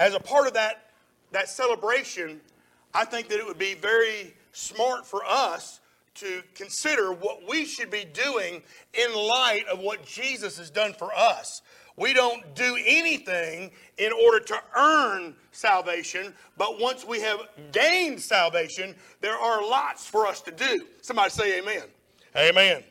as 0.00 0.14
a 0.14 0.18
part 0.18 0.48
of 0.48 0.54
that, 0.54 0.90
that 1.30 1.48
celebration, 1.48 2.40
I 2.94 3.04
think 3.04 3.28
that 3.28 3.38
it 3.38 3.46
would 3.46 3.58
be 3.58 3.74
very 3.74 4.34
smart 4.52 5.06
for 5.06 5.22
us 5.24 5.80
to 6.14 6.42
consider 6.54 7.12
what 7.12 7.46
we 7.48 7.64
should 7.66 7.90
be 7.90 8.04
doing 8.04 8.62
in 8.94 9.14
light 9.14 9.64
of 9.70 9.78
what 9.78 10.04
Jesus 10.04 10.58
has 10.58 10.70
done 10.70 10.94
for 10.94 11.14
us. 11.14 11.62
We 11.96 12.14
don't 12.14 12.54
do 12.54 12.78
anything 12.84 13.70
in 13.98 14.10
order 14.12 14.40
to 14.46 14.62
earn 14.74 15.34
salvation, 15.52 16.34
but 16.56 16.80
once 16.80 17.04
we 17.04 17.20
have 17.20 17.40
gained 17.70 18.20
salvation, 18.20 18.94
there 19.20 19.36
are 19.36 19.60
lots 19.62 20.06
for 20.06 20.26
us 20.26 20.40
to 20.42 20.50
do. 20.50 20.86
Somebody 21.02 21.30
say 21.30 21.58
amen. 21.58 21.82
Amen. 22.34 22.82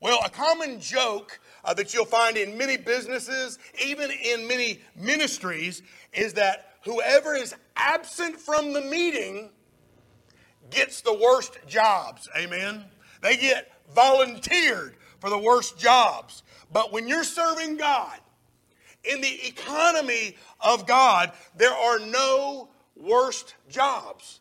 Well, 0.00 0.18
a 0.24 0.30
common 0.30 0.80
joke 0.80 1.38
uh, 1.66 1.74
that 1.74 1.92
you'll 1.92 2.06
find 2.06 2.36
in 2.36 2.56
many 2.56 2.76
businesses, 2.76 3.58
even 3.84 4.10
in 4.10 4.46
many 4.46 4.80
ministries, 4.94 5.82
is 6.14 6.32
that 6.34 6.76
whoever 6.84 7.34
is 7.34 7.54
absent 7.74 8.38
from 8.38 8.72
the 8.72 8.80
meeting 8.80 9.50
gets 10.70 11.00
the 11.00 11.12
worst 11.12 11.58
jobs. 11.66 12.28
Amen. 12.38 12.84
They 13.20 13.36
get 13.36 13.72
volunteered 13.94 14.94
for 15.18 15.28
the 15.28 15.38
worst 15.38 15.78
jobs. 15.78 16.44
But 16.72 16.92
when 16.92 17.08
you're 17.08 17.24
serving 17.24 17.76
God, 17.76 18.18
in 19.04 19.20
the 19.20 19.46
economy 19.46 20.36
of 20.60 20.86
God, 20.86 21.32
there 21.56 21.72
are 21.72 21.98
no 21.98 22.68
worst 22.96 23.54
jobs. 23.68 24.40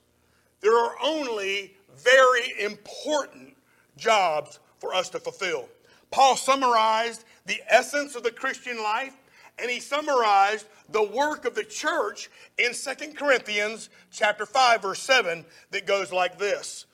There 0.61 0.75
are 0.75 0.95
only 1.03 1.75
very 1.97 2.63
important 2.63 3.55
jobs 3.97 4.59
for 4.79 4.93
us 4.93 5.09
to 5.09 5.19
fulfill. 5.19 5.69
Paul 6.15 6.37
summarized 6.37 7.25
the 7.45 7.59
essence 7.67 8.15
of 8.15 8.23
the 8.23 8.31
Christian 8.31 8.81
life 8.81 9.13
and 9.59 9.69
he 9.69 9.81
summarized 9.81 10.65
the 10.87 11.03
work 11.03 11.43
of 11.43 11.55
the 11.55 11.63
church 11.65 12.29
in 12.57 12.71
2 12.73 13.13
Corinthians 13.15 13.89
chapter 14.11 14.45
5 14.45 14.81
verse 14.81 15.01
7 15.01 15.43
that 15.71 15.85
goes 15.85 16.13
like 16.13 16.39
this. 16.39 16.85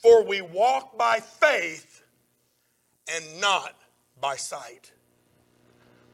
For 0.00 0.22
we 0.22 0.42
walk 0.42 0.96
by 0.96 1.18
faith 1.18 2.04
and 3.12 3.24
not 3.40 3.74
by 4.20 4.36
sight. 4.36 4.92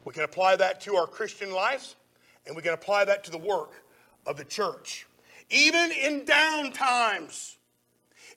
We 0.06 0.14
can 0.14 0.22
apply 0.22 0.56
that 0.56 0.80
to 0.82 0.96
our 0.96 1.06
Christian 1.06 1.52
lives 1.52 1.96
and 2.46 2.56
we 2.56 2.62
can 2.62 2.72
apply 2.72 3.04
that 3.04 3.24
to 3.24 3.30
the 3.30 3.36
work 3.36 3.72
of 4.24 4.38
the 4.38 4.44
church. 4.44 5.06
Even 5.50 5.92
in 5.92 6.24
down 6.24 6.72
times, 6.72 7.58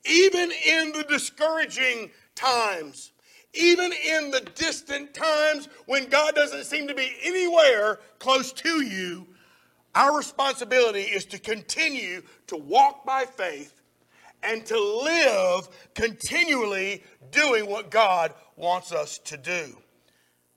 even 0.04 0.52
in 0.68 0.92
the 0.92 1.06
discouraging 1.08 2.12
times, 2.36 3.14
even 3.54 3.92
in 3.92 4.32
the 4.32 4.42
distant 4.56 5.14
times 5.14 5.68
when 5.86 6.08
God 6.10 6.36
doesn't 6.36 6.66
seem 6.66 6.88
to 6.88 6.96
be 6.96 7.14
anywhere 7.24 8.00
close 8.20 8.54
to 8.54 8.82
you, 8.82 9.28
our 9.94 10.16
responsibility 10.16 11.02
is 11.02 11.26
to 11.26 11.40
continue 11.40 12.22
to 12.48 12.56
walk 12.56 13.06
by 13.06 13.26
faith 13.26 13.82
and 14.44 14.66
to 14.66 14.80
live 14.80 15.68
continually 15.94 17.04
doing 17.32 17.68
what 17.70 17.92
God 17.92 18.34
wants 18.56 18.92
us 18.92 19.18
to 19.20 19.38
do. 19.38 19.76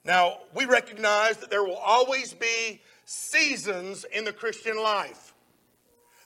Now, 0.04 0.38
we 0.54 0.66
recognize 0.66 1.38
that 1.38 1.50
there 1.50 1.64
will 1.64 1.76
always 1.76 2.32
be 2.32 2.80
seasons 3.06 4.04
in 4.12 4.24
the 4.24 4.32
Christian 4.32 4.76
life. 4.76 5.34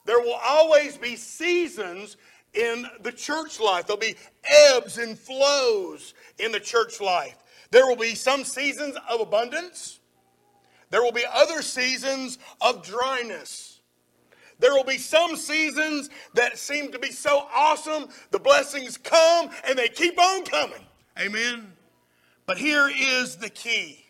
There 0.04 0.20
will 0.20 0.38
always 0.42 0.96
be 0.96 1.16
seasons 1.16 2.16
in 2.54 2.86
the 3.02 3.12
church 3.12 3.60
life. 3.60 3.86
There'll 3.86 4.00
be 4.00 4.16
ebbs 4.70 4.98
and 4.98 5.18
flows 5.18 6.14
in 6.38 6.52
the 6.52 6.60
church 6.60 7.00
life. 7.00 7.36
There 7.70 7.86
will 7.86 7.96
be 7.96 8.14
some 8.14 8.44
seasons 8.44 8.96
of 9.08 9.20
abundance. 9.20 10.00
There 10.90 11.02
will 11.02 11.12
be 11.12 11.24
other 11.30 11.62
seasons 11.62 12.38
of 12.60 12.82
dryness. 12.82 13.80
There 14.58 14.74
will 14.74 14.84
be 14.84 14.98
some 14.98 15.36
seasons 15.36 16.10
that 16.34 16.58
seem 16.58 16.90
to 16.92 16.98
be 16.98 17.12
so 17.12 17.46
awesome, 17.54 18.08
the 18.30 18.40
blessings 18.40 18.96
come 18.96 19.50
and 19.68 19.78
they 19.78 19.88
keep 19.88 20.18
on 20.18 20.44
coming. 20.44 20.84
Amen. 21.18 21.72
But 22.46 22.58
here 22.58 22.90
is 22.92 23.36
the 23.36 23.50
key. 23.50 24.04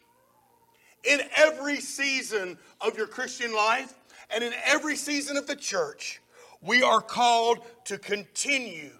In 1.04 1.20
every 1.36 1.80
season 1.80 2.58
of 2.80 2.96
your 2.96 3.06
Christian 3.06 3.54
life 3.54 3.94
and 4.30 4.42
in 4.42 4.52
every 4.64 4.96
season 4.96 5.36
of 5.36 5.46
the 5.46 5.56
church, 5.56 6.20
we 6.62 6.82
are 6.82 7.00
called 7.00 7.60
to 7.84 7.98
continue 7.98 8.90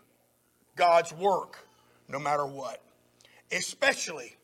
God's 0.76 1.12
work 1.12 1.66
no 2.08 2.19
matter 2.19 2.46
what, 2.46 2.82
especially 3.52 4.36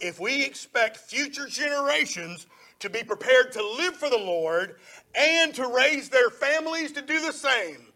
if 0.00 0.20
we 0.20 0.44
expect 0.44 0.96
future 0.96 1.46
generations 1.46 2.46
to 2.80 2.90
be 2.90 3.02
prepared 3.02 3.52
to 3.52 3.62
live 3.62 3.96
for 3.96 4.10
the 4.10 4.18
Lord 4.18 4.76
and 5.14 5.54
to 5.54 5.68
raise 5.68 6.08
their 6.08 6.30
families 6.30 6.92
to 6.92 7.02
do 7.02 7.20
the 7.20 7.32
same. 7.32 7.86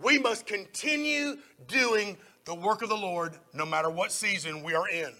We 0.00 0.18
must 0.18 0.46
continue 0.46 1.38
doing 1.66 2.16
the 2.44 2.54
work 2.54 2.82
of 2.82 2.90
the 2.90 2.96
Lord 2.96 3.34
no 3.54 3.64
matter 3.64 3.90
what 3.90 4.12
season 4.12 4.62
we 4.62 4.74
are 4.74 4.88
in. 4.88 5.12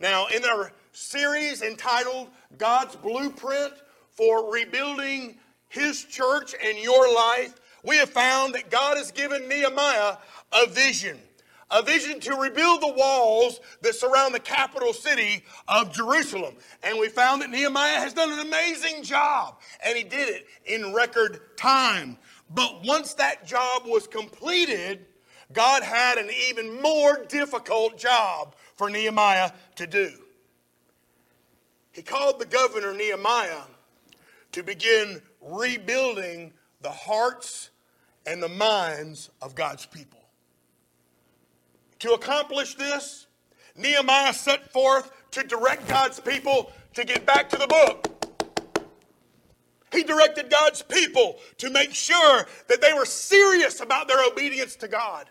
Now, 0.00 0.26
in 0.28 0.44
our 0.44 0.72
series 0.92 1.62
entitled 1.62 2.28
God's 2.56 2.96
Blueprint 2.96 3.74
for 4.10 4.52
Rebuilding 4.52 5.36
His 5.68 6.04
Church 6.04 6.54
and 6.64 6.78
Your 6.78 7.12
Life, 7.12 7.54
we 7.84 7.96
have 7.98 8.10
found 8.10 8.54
that 8.54 8.70
God 8.70 8.96
has 8.96 9.12
given 9.12 9.48
Nehemiah 9.48 10.16
a 10.52 10.66
vision. 10.66 11.18
A 11.70 11.82
vision 11.82 12.20
to 12.20 12.34
rebuild 12.34 12.82
the 12.82 12.92
walls 12.92 13.60
that 13.82 13.94
surround 13.94 14.34
the 14.34 14.40
capital 14.40 14.92
city 14.92 15.44
of 15.66 15.92
Jerusalem. 15.92 16.54
And 16.82 16.98
we 16.98 17.08
found 17.08 17.42
that 17.42 17.50
Nehemiah 17.50 17.98
has 17.98 18.12
done 18.12 18.32
an 18.32 18.38
amazing 18.40 19.02
job, 19.02 19.58
and 19.84 19.96
he 19.96 20.04
did 20.04 20.28
it 20.28 20.46
in 20.66 20.92
record 20.92 21.56
time. 21.56 22.18
But 22.50 22.84
once 22.84 23.14
that 23.14 23.46
job 23.46 23.86
was 23.86 24.06
completed, 24.06 25.06
God 25.52 25.82
had 25.82 26.18
an 26.18 26.30
even 26.48 26.80
more 26.80 27.24
difficult 27.28 27.98
job 27.98 28.54
for 28.76 28.90
Nehemiah 28.90 29.50
to 29.76 29.86
do. 29.86 30.10
He 31.92 32.02
called 32.02 32.38
the 32.38 32.46
governor 32.46 32.92
Nehemiah 32.92 33.62
to 34.52 34.62
begin 34.62 35.22
rebuilding 35.40 36.52
the 36.80 36.90
hearts 36.90 37.70
and 38.26 38.42
the 38.42 38.48
minds 38.48 39.30
of 39.42 39.54
God's 39.54 39.86
people. 39.86 40.20
To 42.00 42.12
accomplish 42.12 42.74
this, 42.74 43.26
Nehemiah 43.76 44.32
set 44.32 44.72
forth 44.72 45.10
to 45.32 45.42
direct 45.42 45.88
God's 45.88 46.20
people 46.20 46.72
to 46.94 47.04
get 47.04 47.26
back 47.26 47.48
to 47.50 47.56
the 47.56 47.66
book. 47.66 48.08
He 49.92 50.02
directed 50.02 50.50
God's 50.50 50.82
people 50.82 51.38
to 51.58 51.70
make 51.70 51.94
sure 51.94 52.46
that 52.68 52.80
they 52.80 52.92
were 52.92 53.06
serious 53.06 53.80
about 53.80 54.08
their 54.08 54.24
obedience 54.26 54.76
to 54.76 54.88
God. 54.88 55.30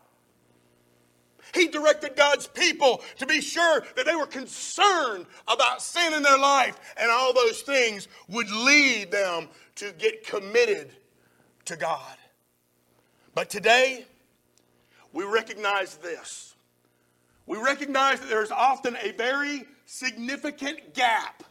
He 1.53 1.67
directed 1.67 2.15
God's 2.15 2.47
people 2.47 3.01
to 3.19 3.27
be 3.27 3.39
sure 3.39 3.83
that 3.95 4.05
they 4.05 4.15
were 4.15 4.25
concerned 4.25 5.27
about 5.47 5.81
sin 5.81 6.13
in 6.13 6.23
their 6.23 6.39
life, 6.39 6.79
and 6.97 7.11
all 7.11 7.33
those 7.33 7.61
things 7.61 8.07
would 8.29 8.49
lead 8.49 9.11
them 9.11 9.49
to 9.75 9.91
get 9.99 10.25
committed 10.25 10.91
to 11.65 11.75
God. 11.75 12.17
But 13.35 13.49
today, 13.49 14.05
we 15.11 15.23
recognize 15.23 15.97
this. 15.97 16.55
We 17.45 17.57
recognize 17.57 18.19
that 18.19 18.29
there's 18.29 18.51
often 18.51 18.95
a 19.01 19.11
very 19.11 19.65
significant 19.85 20.93
gap 20.93 21.43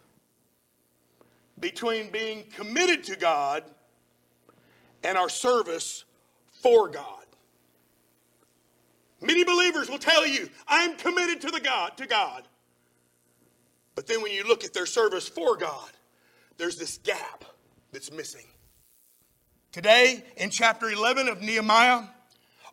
between 1.59 2.11
being 2.11 2.45
committed 2.57 3.05
to 3.05 3.17
God 3.17 3.65
and 5.05 5.19
our 5.19 5.29
service 5.29 6.05
for 6.63 6.89
God. 6.89 7.27
Many 9.21 9.45
believers 9.45 9.89
will 9.89 9.99
tell 9.99 10.27
you, 10.27 10.49
I'm 10.67 10.97
committed 10.97 11.41
to 11.43 11.51
the 11.51 11.61
God, 11.61 11.97
to 11.99 12.07
God. 12.07 12.49
But 13.95 14.07
then 14.07 14.23
when 14.23 14.33
you 14.33 14.45
look 14.45 14.65
at 14.65 14.73
their 14.73 14.87
service 14.87 15.29
for 15.29 15.57
God, 15.57 15.91
there's 16.57 16.77
this 16.77 16.99
gap 16.99 17.45
that's 17.93 18.11
missing. 18.11 18.47
Today, 19.73 20.23
in 20.37 20.51
chapter 20.51 20.91
11 20.91 21.29
of 21.29 21.41
Nehemiah, 21.41 22.03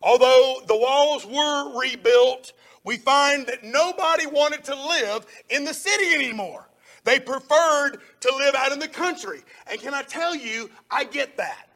although 0.02 0.60
the 0.66 0.76
walls 0.76 1.24
were 1.24 1.80
rebuilt, 1.80 2.52
we 2.84 2.98
find 2.98 3.46
that 3.46 3.64
nobody 3.64 4.26
wanted 4.26 4.64
to 4.64 4.74
live 4.74 5.24
in 5.48 5.64
the 5.64 5.72
city 5.72 6.14
anymore. 6.14 6.68
They 7.04 7.18
preferred 7.18 8.00
to 8.20 8.36
live 8.36 8.54
out 8.54 8.72
in 8.72 8.78
the 8.78 8.88
country. 8.88 9.40
And 9.66 9.80
can 9.80 9.94
I 9.94 10.02
tell 10.02 10.36
you, 10.36 10.68
I 10.90 11.04
get 11.04 11.38
that. 11.38 11.70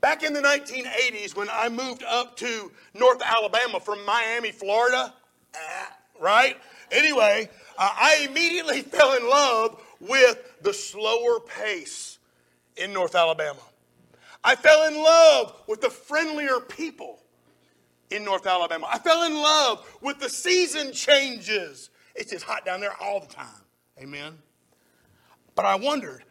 Back 0.00 0.22
in 0.22 0.34
the 0.34 0.40
1980s, 0.40 1.34
when 1.34 1.48
I 1.50 1.68
moved 1.68 2.04
up 2.04 2.36
to 2.36 2.70
North 2.94 3.22
Alabama 3.24 3.80
from 3.80 4.04
Miami, 4.06 4.52
Florida, 4.52 5.12
right? 6.20 6.56
Anyway, 6.92 7.50
uh, 7.76 7.90
I 7.92 8.28
immediately 8.30 8.82
fell 8.82 9.16
in 9.16 9.28
love 9.28 9.82
with 9.98 10.62
the 10.62 10.72
slower 10.72 11.40
pace 11.40 12.18
in 12.76 12.92
North 12.92 13.16
Alabama. 13.16 13.58
I 14.44 14.56
fell 14.56 14.86
in 14.88 14.96
love 14.96 15.62
with 15.68 15.80
the 15.80 15.90
friendlier 15.90 16.60
people 16.60 17.20
in 18.10 18.24
North 18.24 18.46
Alabama. 18.46 18.86
I 18.90 18.98
fell 18.98 19.24
in 19.24 19.34
love 19.34 19.98
with 20.00 20.18
the 20.18 20.28
season 20.28 20.92
changes. 20.92 21.90
It's 22.14 22.30
just 22.30 22.44
hot 22.44 22.64
down 22.64 22.80
there 22.80 22.94
all 23.00 23.20
the 23.20 23.32
time. 23.32 23.46
Amen. 23.98 24.38
But 25.54 25.64
I 25.64 25.76
wondered, 25.76 26.24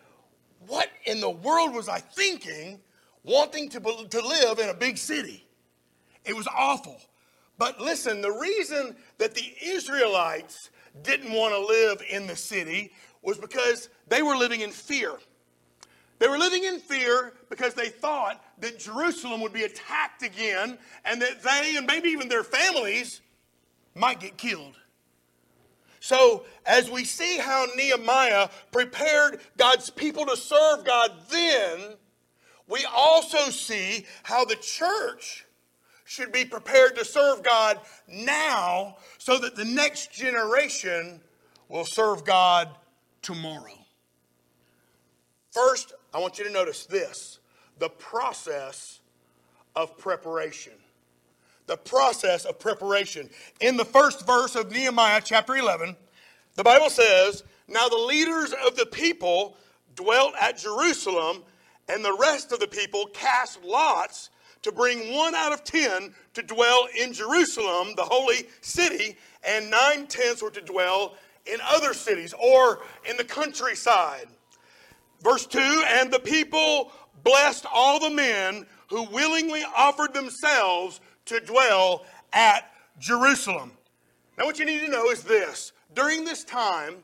what 0.67 0.89
in 1.05 1.19
the 1.19 1.29
world 1.29 1.73
was 1.73 1.89
I 1.89 1.99
thinking 1.99 2.79
wanting 3.23 3.69
to, 3.69 3.79
to 3.79 4.21
live 4.21 4.59
in 4.59 4.69
a 4.69 4.73
big 4.73 4.97
city? 4.97 5.47
It 6.25 6.35
was 6.35 6.47
awful. 6.47 6.99
But 7.57 7.79
listen, 7.79 8.21
the 8.21 8.31
reason 8.31 8.95
that 9.17 9.33
the 9.33 9.53
Israelites 9.63 10.69
didn't 11.03 11.31
want 11.31 11.53
to 11.53 11.59
live 11.59 12.01
in 12.09 12.27
the 12.27 12.35
city 12.35 12.91
was 13.21 13.37
because 13.37 13.89
they 14.07 14.21
were 14.21 14.35
living 14.35 14.61
in 14.61 14.71
fear. 14.71 15.13
They 16.21 16.27
were 16.27 16.37
living 16.37 16.65
in 16.65 16.79
fear 16.79 17.33
because 17.49 17.73
they 17.73 17.89
thought 17.89 18.45
that 18.59 18.77
Jerusalem 18.77 19.41
would 19.41 19.53
be 19.53 19.63
attacked 19.63 20.21
again 20.21 20.77
and 21.03 21.19
that 21.19 21.41
they 21.41 21.75
and 21.75 21.87
maybe 21.87 22.09
even 22.09 22.29
their 22.29 22.43
families 22.43 23.21
might 23.95 24.19
get 24.19 24.37
killed. 24.37 24.77
So, 25.99 26.45
as 26.67 26.91
we 26.91 27.05
see 27.05 27.39
how 27.39 27.65
Nehemiah 27.75 28.49
prepared 28.71 29.41
God's 29.57 29.89
people 29.89 30.27
to 30.27 30.37
serve 30.37 30.85
God 30.85 31.11
then, 31.31 31.95
we 32.67 32.85
also 32.85 33.49
see 33.49 34.05
how 34.21 34.45
the 34.45 34.57
church 34.57 35.47
should 36.05 36.31
be 36.31 36.45
prepared 36.45 36.97
to 36.97 37.05
serve 37.05 37.41
God 37.41 37.79
now 38.07 38.97
so 39.17 39.39
that 39.39 39.55
the 39.55 39.65
next 39.65 40.11
generation 40.11 41.19
will 41.67 41.85
serve 41.85 42.23
God 42.25 42.69
tomorrow. 43.23 43.73
First, 45.49 45.93
I 46.13 46.19
want 46.19 46.37
you 46.37 46.45
to 46.45 46.51
notice 46.51 46.85
this 46.85 47.39
the 47.79 47.89
process 47.89 48.99
of 49.75 49.97
preparation. 49.97 50.73
The 51.67 51.77
process 51.77 52.45
of 52.45 52.59
preparation. 52.59 53.29
In 53.59 53.77
the 53.77 53.85
first 53.85 54.25
verse 54.25 54.55
of 54.55 54.71
Nehemiah 54.71 55.21
chapter 55.23 55.55
11, 55.55 55.95
the 56.55 56.63
Bible 56.63 56.89
says, 56.89 57.43
Now 57.67 57.87
the 57.87 57.97
leaders 57.97 58.53
of 58.65 58.75
the 58.75 58.85
people 58.85 59.55
dwelt 59.95 60.33
at 60.39 60.57
Jerusalem, 60.57 61.43
and 61.87 62.03
the 62.03 62.17
rest 62.19 62.51
of 62.51 62.59
the 62.59 62.67
people 62.67 63.07
cast 63.13 63.63
lots 63.63 64.31
to 64.63 64.71
bring 64.71 65.15
one 65.15 65.33
out 65.33 65.53
of 65.53 65.63
ten 65.63 66.13
to 66.33 66.43
dwell 66.43 66.87
in 66.99 67.13
Jerusalem, 67.13 67.93
the 67.95 68.03
holy 68.03 68.47
city, 68.61 69.17
and 69.43 69.69
nine 69.69 70.07
tenths 70.07 70.43
were 70.43 70.51
to 70.51 70.61
dwell 70.61 71.15
in 71.45 71.59
other 71.67 71.93
cities 71.93 72.33
or 72.33 72.79
in 73.09 73.17
the 73.17 73.23
countryside. 73.23 74.27
Verse 75.21 75.45
2 75.45 75.59
And 75.59 76.11
the 76.11 76.19
people 76.19 76.91
blessed 77.23 77.65
all 77.71 77.99
the 77.99 78.09
men 78.09 78.65
who 78.89 79.03
willingly 79.09 79.63
offered 79.75 80.13
themselves 80.13 80.99
to 81.25 81.39
dwell 81.39 82.05
at 82.33 82.71
Jerusalem. 82.99 83.71
Now, 84.37 84.45
what 84.45 84.59
you 84.59 84.65
need 84.65 84.81
to 84.81 84.89
know 84.89 85.09
is 85.09 85.23
this 85.23 85.71
during 85.93 86.25
this 86.25 86.43
time, 86.43 86.95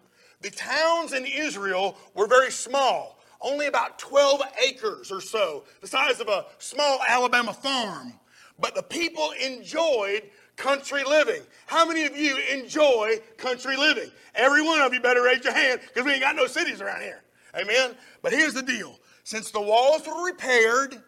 the 0.42 0.50
towns 0.50 1.14
in 1.14 1.25
Israel 1.25 1.98
were 2.14 2.28
very 2.28 2.52
small 2.52 3.18
only 3.42 3.68
about 3.68 4.00
12 4.00 4.42
acres 4.66 5.12
or 5.12 5.22
so, 5.22 5.63
the 5.81 5.88
size 5.88 6.20
of 6.20 6.28
a 6.28 6.46
small 6.58 7.00
Alabama 7.08 7.54
farm. 7.54 8.13
But 8.60 8.74
the 8.74 8.84
people 8.84 9.31
enjoyed 9.44 10.24
country 10.56 11.04
living. 11.04 11.42
How 11.68 11.86
many 11.86 12.06
of 12.06 12.18
you 12.18 12.38
enjoy 12.52 13.18
country 13.38 13.78
living? 13.78 14.10
Every 14.34 14.63
one 14.63 14.81
of 14.81 14.94
you 14.94 15.00
better 15.00 15.22
raise 15.22 15.44
your 15.44 15.54
hand 15.54 15.81
because 15.81 16.04
we 16.04 16.13
ain't 16.13 16.22
got 16.22 16.36
no 16.36 16.48
cities 16.48 16.81
around 16.81 17.02
here. 17.02 17.22
Amen? 17.56 17.96
But 18.22 18.34
here's 18.34 18.54
the 18.54 18.62
deal 18.62 19.00
since 19.24 19.52
the 19.52 19.62
walls 19.62 20.08
were 20.08 20.26
repaired, 20.26 21.02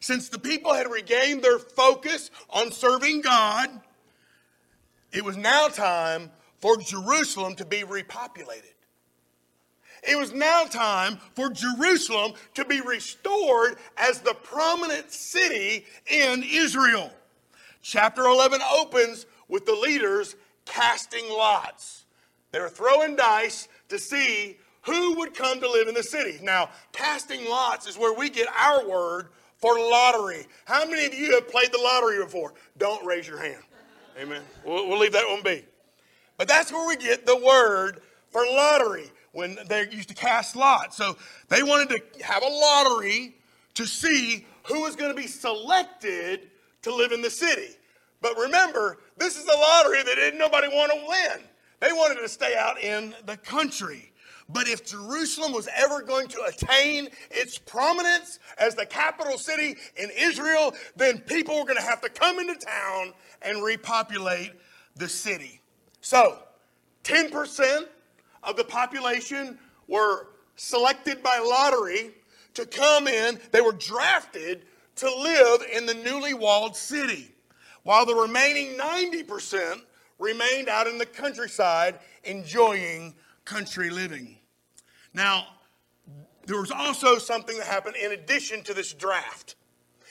since 0.00 0.28
the 0.28 0.38
people 0.38 0.72
had 0.72 0.90
regained 0.90 1.42
their 1.42 1.58
focus 1.58 2.30
on 2.48 2.72
serving 2.72 3.20
God, 3.20 3.68
it 5.12 5.24
was 5.24 5.36
now 5.36 5.68
time 5.68 6.30
for 6.60 6.76
Jerusalem 6.76 7.56
to 7.56 7.64
be 7.64 7.82
repopulated. 7.82 8.74
It 10.02 10.18
was 10.18 10.32
now 10.32 10.64
time 10.64 11.18
for 11.34 11.50
Jerusalem 11.50 12.32
to 12.54 12.64
be 12.64 12.80
restored 12.80 13.76
as 13.98 14.20
the 14.20 14.34
prominent 14.34 15.12
city 15.12 15.84
in 16.06 16.42
Israel. 16.42 17.10
Chapter 17.82 18.22
11 18.22 18.60
opens 18.74 19.26
with 19.48 19.66
the 19.66 19.74
leaders 19.74 20.36
casting 20.64 21.28
lots. 21.28 22.04
They're 22.52 22.68
throwing 22.68 23.16
dice 23.16 23.68
to 23.88 23.98
see 23.98 24.56
who 24.82 25.16
would 25.18 25.34
come 25.34 25.60
to 25.60 25.70
live 25.70 25.88
in 25.88 25.94
the 25.94 26.02
city. 26.02 26.38
Now, 26.42 26.70
casting 26.92 27.48
lots 27.48 27.86
is 27.86 27.98
where 27.98 28.14
we 28.14 28.30
get 28.30 28.48
our 28.48 28.88
word 28.88 29.28
for 29.56 29.78
lottery. 29.78 30.46
How 30.64 30.86
many 30.86 31.06
of 31.06 31.14
you 31.14 31.34
have 31.34 31.48
played 31.48 31.70
the 31.72 31.78
lottery 31.78 32.22
before? 32.22 32.54
Don't 32.78 33.04
raise 33.04 33.28
your 33.28 33.38
hand. 33.38 33.62
Amen. 34.18 34.42
We'll, 34.64 34.88
we'll 34.88 34.98
leave 34.98 35.12
that 35.12 35.28
one 35.28 35.42
be. 35.42 35.64
But 36.36 36.48
that's 36.48 36.72
where 36.72 36.86
we 36.88 36.96
get 36.96 37.26
the 37.26 37.36
word 37.36 38.00
for 38.30 38.44
lottery 38.46 39.10
when 39.32 39.58
they 39.68 39.88
used 39.90 40.08
to 40.08 40.14
cast 40.14 40.56
lots. 40.56 40.96
So 40.96 41.16
they 41.48 41.62
wanted 41.62 41.90
to 41.90 42.24
have 42.24 42.42
a 42.42 42.48
lottery 42.48 43.36
to 43.74 43.86
see 43.86 44.46
who 44.64 44.82
was 44.82 44.96
going 44.96 45.14
to 45.14 45.20
be 45.20 45.26
selected 45.26 46.50
to 46.82 46.94
live 46.94 47.12
in 47.12 47.22
the 47.22 47.30
city. 47.30 47.76
But 48.22 48.36
remember, 48.36 48.98
this 49.16 49.36
is 49.36 49.44
a 49.44 49.56
lottery 49.56 50.02
that 50.02 50.14
didn't 50.14 50.38
nobody 50.38 50.68
want 50.68 50.92
to 50.92 50.98
win. 51.08 51.46
They 51.80 51.92
wanted 51.92 52.20
to 52.20 52.28
stay 52.28 52.56
out 52.56 52.80
in 52.80 53.14
the 53.26 53.36
country. 53.36 54.09
But 54.52 54.68
if 54.68 54.84
Jerusalem 54.84 55.52
was 55.52 55.68
ever 55.76 56.02
going 56.02 56.28
to 56.28 56.42
attain 56.44 57.08
its 57.30 57.58
prominence 57.58 58.38
as 58.58 58.74
the 58.74 58.86
capital 58.86 59.38
city 59.38 59.76
in 59.96 60.10
Israel, 60.16 60.74
then 60.96 61.18
people 61.18 61.56
were 61.56 61.64
going 61.64 61.76
to 61.76 61.82
have 61.82 62.00
to 62.00 62.08
come 62.08 62.38
into 62.38 62.54
town 62.54 63.12
and 63.42 63.62
repopulate 63.62 64.52
the 64.96 65.08
city. 65.08 65.60
So, 66.00 66.38
10% 67.04 67.86
of 68.42 68.56
the 68.56 68.64
population 68.64 69.58
were 69.86 70.28
selected 70.56 71.22
by 71.22 71.38
lottery 71.38 72.12
to 72.54 72.66
come 72.66 73.06
in. 73.06 73.38
They 73.52 73.60
were 73.60 73.72
drafted 73.72 74.64
to 74.96 75.14
live 75.14 75.62
in 75.72 75.86
the 75.86 75.94
newly 75.94 76.34
walled 76.34 76.76
city, 76.76 77.34
while 77.84 78.04
the 78.04 78.14
remaining 78.14 78.76
90% 78.76 79.80
remained 80.18 80.68
out 80.68 80.86
in 80.86 80.98
the 80.98 81.06
countryside 81.06 81.98
enjoying 82.24 83.14
country 83.44 83.90
living. 83.90 84.39
Now, 85.14 85.46
there 86.46 86.60
was 86.60 86.70
also 86.70 87.18
something 87.18 87.56
that 87.58 87.66
happened 87.66 87.96
in 87.96 88.12
addition 88.12 88.62
to 88.64 88.74
this 88.74 88.92
draft. 88.92 89.56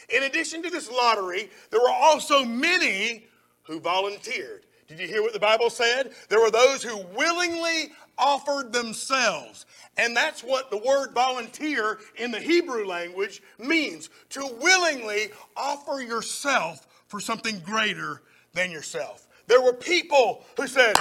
In 0.09 0.23
addition 0.23 0.63
to 0.63 0.69
this 0.69 0.89
lottery, 0.89 1.49
there 1.69 1.81
were 1.81 1.91
also 1.91 2.43
many 2.43 3.25
who 3.63 3.79
volunteered. 3.79 4.65
Did 4.87 4.99
you 4.99 5.07
hear 5.07 5.21
what 5.21 5.33
the 5.33 5.39
Bible 5.39 5.69
said? 5.69 6.11
There 6.29 6.39
were 6.39 6.49
those 6.49 6.81
who 6.81 6.97
willingly 7.15 7.91
offered 8.17 8.73
themselves. 8.73 9.65
And 9.97 10.15
that's 10.15 10.43
what 10.43 10.71
the 10.71 10.77
word 10.77 11.11
volunteer 11.13 11.99
in 12.17 12.31
the 12.31 12.39
Hebrew 12.39 12.85
language 12.85 13.41
means 13.57 14.09
to 14.29 14.49
willingly 14.59 15.29
offer 15.55 16.01
yourself 16.01 16.87
for 17.07 17.19
something 17.19 17.59
greater 17.59 18.21
than 18.53 18.71
yourself. 18.71 19.27
There 19.47 19.61
were 19.61 19.73
people 19.73 20.43
who 20.57 20.67
said, 20.67 20.95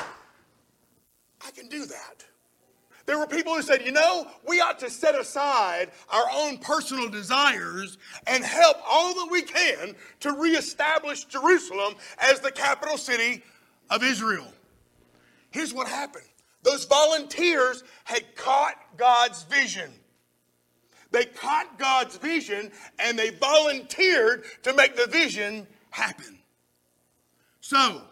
I 1.47 1.51
can 1.51 1.69
do 1.69 1.87
that. 1.87 2.25
There 3.09 3.19
were 3.19 3.27
people 3.27 3.55
who 3.55 3.63
said, 3.63 3.87
you 3.87 3.91
know, 3.91 4.27
we 4.47 4.61
ought 4.61 4.79
to 4.81 4.91
set 4.91 5.19
aside 5.19 5.93
our 6.11 6.27
own 6.31 6.59
personal 6.59 7.09
desires 7.09 7.97
and 8.27 8.45
help 8.45 8.77
all 8.87 9.15
that 9.15 9.29
we 9.31 9.41
can 9.41 9.95
to 10.21 10.33
reestablish 10.35 11.25
Jerusalem 11.25 11.95
as 12.19 12.41
the 12.41 12.53
capital 12.53 12.99
city 12.99 13.43
of 13.89 14.05
Israel. 14.05 14.53
Here's 15.51 15.73
what 15.73 15.89
happened 15.89 16.27
those 16.63 16.85
volunteers 16.85 17.83
had 18.05 18.37
caught 18.37 18.75
God's 18.99 19.43
vision. 19.45 19.91
They 21.11 21.25
caught 21.25 21.79
God's 21.79 22.19
vision 22.19 22.71
and 22.99 23.19
they 23.19 23.31
volunteered 23.31 24.45
to 24.65 24.75
make 24.75 24.97
the 24.97 25.07
vision 25.07 25.67
happen. 25.89 26.39
So, 27.63 28.03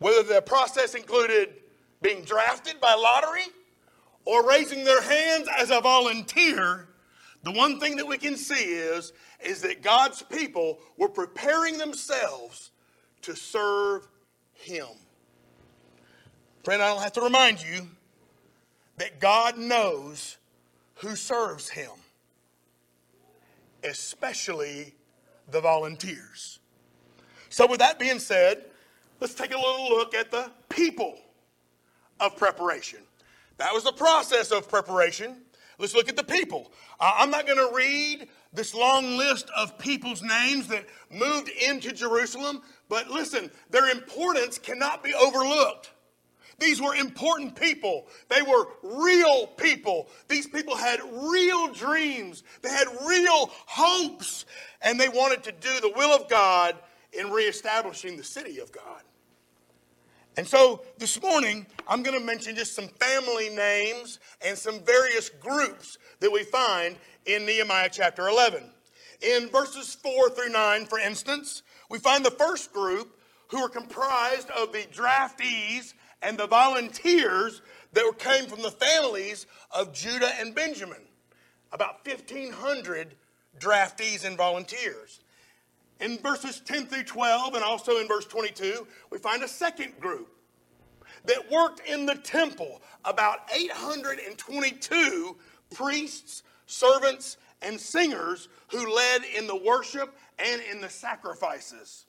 whether 0.00 0.22
the 0.22 0.42
process 0.42 0.94
included 0.94 1.54
being 2.02 2.24
drafted 2.24 2.78
by 2.78 2.92
lottery 2.94 3.46
or 4.24 4.46
raising 4.46 4.84
their 4.84 5.02
hands 5.02 5.48
as 5.58 5.70
a 5.70 5.80
volunteer, 5.80 6.88
the 7.42 7.52
one 7.52 7.80
thing 7.80 7.96
that 7.96 8.06
we 8.06 8.18
can 8.18 8.36
see 8.36 8.54
is, 8.54 9.12
is 9.44 9.62
that 9.62 9.82
God's 9.82 10.22
people 10.22 10.78
were 10.96 11.08
preparing 11.08 11.78
themselves 11.78 12.70
to 13.22 13.34
serve 13.34 14.06
Him. 14.52 14.86
Friend, 16.64 16.80
I 16.80 16.88
don't 16.88 17.02
have 17.02 17.12
to 17.14 17.20
remind 17.20 17.62
you 17.62 17.88
that 18.98 19.18
God 19.18 19.58
knows 19.58 20.36
who 20.96 21.16
serves 21.16 21.68
Him, 21.68 21.90
especially 23.82 24.94
the 25.50 25.60
volunteers. 25.60 26.60
So, 27.48 27.66
with 27.66 27.80
that 27.80 27.98
being 27.98 28.20
said, 28.20 28.64
let's 29.20 29.34
take 29.34 29.52
a 29.52 29.56
little 29.56 29.88
look 29.88 30.14
at 30.14 30.30
the 30.30 30.50
people 30.68 31.18
of 32.20 32.36
preparation. 32.36 33.00
That 33.62 33.74
was 33.74 33.84
the 33.84 33.92
process 33.92 34.50
of 34.50 34.68
preparation. 34.68 35.36
Let's 35.78 35.94
look 35.94 36.08
at 36.08 36.16
the 36.16 36.24
people. 36.24 36.72
Uh, 36.98 37.12
I'm 37.18 37.30
not 37.30 37.46
going 37.46 37.58
to 37.58 37.72
read 37.72 38.26
this 38.52 38.74
long 38.74 39.16
list 39.16 39.48
of 39.56 39.78
people's 39.78 40.20
names 40.20 40.66
that 40.66 40.84
moved 41.12 41.48
into 41.48 41.92
Jerusalem, 41.92 42.62
but 42.88 43.08
listen, 43.08 43.52
their 43.70 43.88
importance 43.88 44.58
cannot 44.58 45.04
be 45.04 45.14
overlooked. 45.14 45.92
These 46.58 46.82
were 46.82 46.96
important 46.96 47.54
people. 47.54 48.08
They 48.28 48.42
were 48.42 48.66
real 48.82 49.46
people. 49.46 50.08
These 50.26 50.48
people 50.48 50.74
had 50.74 50.98
real 51.00 51.72
dreams. 51.72 52.42
They 52.62 52.68
had 52.68 52.88
real 53.06 53.48
hopes. 53.66 54.44
And 54.80 54.98
they 54.98 55.08
wanted 55.08 55.44
to 55.44 55.52
do 55.52 55.80
the 55.80 55.92
will 55.94 56.10
of 56.10 56.28
God 56.28 56.74
in 57.12 57.30
reestablishing 57.30 58.16
the 58.16 58.24
city 58.24 58.58
of 58.58 58.72
God. 58.72 59.02
And 60.36 60.46
so 60.46 60.82
this 60.98 61.20
morning, 61.20 61.66
I'm 61.86 62.02
going 62.02 62.18
to 62.18 62.24
mention 62.24 62.56
just 62.56 62.74
some 62.74 62.88
family 62.88 63.50
names 63.50 64.18
and 64.44 64.56
some 64.56 64.80
various 64.80 65.28
groups 65.28 65.98
that 66.20 66.32
we 66.32 66.42
find 66.44 66.96
in 67.26 67.44
Nehemiah 67.44 67.90
chapter 67.92 68.28
11. 68.28 68.64
In 69.20 69.48
verses 69.50 69.94
4 69.94 70.30
through 70.30 70.48
9, 70.48 70.86
for 70.86 70.98
instance, 70.98 71.62
we 71.90 71.98
find 71.98 72.24
the 72.24 72.30
first 72.30 72.72
group 72.72 73.18
who 73.48 73.58
are 73.58 73.68
comprised 73.68 74.50
of 74.50 74.72
the 74.72 74.86
draftees 74.92 75.92
and 76.22 76.38
the 76.38 76.46
volunteers 76.46 77.60
that 77.92 78.10
came 78.18 78.46
from 78.46 78.62
the 78.62 78.70
families 78.70 79.46
of 79.70 79.92
Judah 79.92 80.32
and 80.40 80.54
Benjamin. 80.54 81.02
About 81.72 82.06
1,500 82.06 83.14
draftees 83.58 84.24
and 84.24 84.36
volunteers. 84.36 85.20
In 86.02 86.18
verses 86.18 86.60
10 86.60 86.86
through 86.86 87.04
12, 87.04 87.54
and 87.54 87.62
also 87.62 87.98
in 87.98 88.08
verse 88.08 88.26
22, 88.26 88.86
we 89.10 89.18
find 89.18 89.42
a 89.44 89.48
second 89.48 89.98
group 90.00 90.28
that 91.24 91.50
worked 91.50 91.80
in 91.88 92.04
the 92.06 92.16
temple. 92.16 92.82
About 93.04 93.38
822 93.54 95.36
priests, 95.72 96.42
servants, 96.66 97.36
and 97.62 97.80
singers 97.80 98.48
who 98.68 98.92
led 98.92 99.22
in 99.36 99.46
the 99.46 99.56
worship 99.56 100.16
and 100.38 100.60
in 100.70 100.80
the 100.80 100.90
sacrifices. 100.90 102.06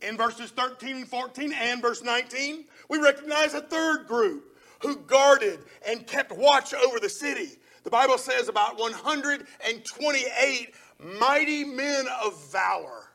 In 0.00 0.16
verses 0.16 0.50
13 0.52 0.96
and 0.96 1.08
14 1.08 1.52
and 1.52 1.82
verse 1.82 2.02
19, 2.04 2.66
we 2.88 2.98
recognize 2.98 3.54
a 3.54 3.62
third 3.62 4.06
group 4.06 4.56
who 4.82 4.98
guarded 4.98 5.60
and 5.88 6.06
kept 6.06 6.30
watch 6.32 6.72
over 6.74 7.00
the 7.00 7.08
city. 7.08 7.58
The 7.82 7.90
Bible 7.90 8.18
says 8.18 8.48
about 8.48 8.78
128 8.78 10.74
mighty 11.18 11.64
men 11.64 12.06
of 12.24 12.52
valor, 12.52 13.05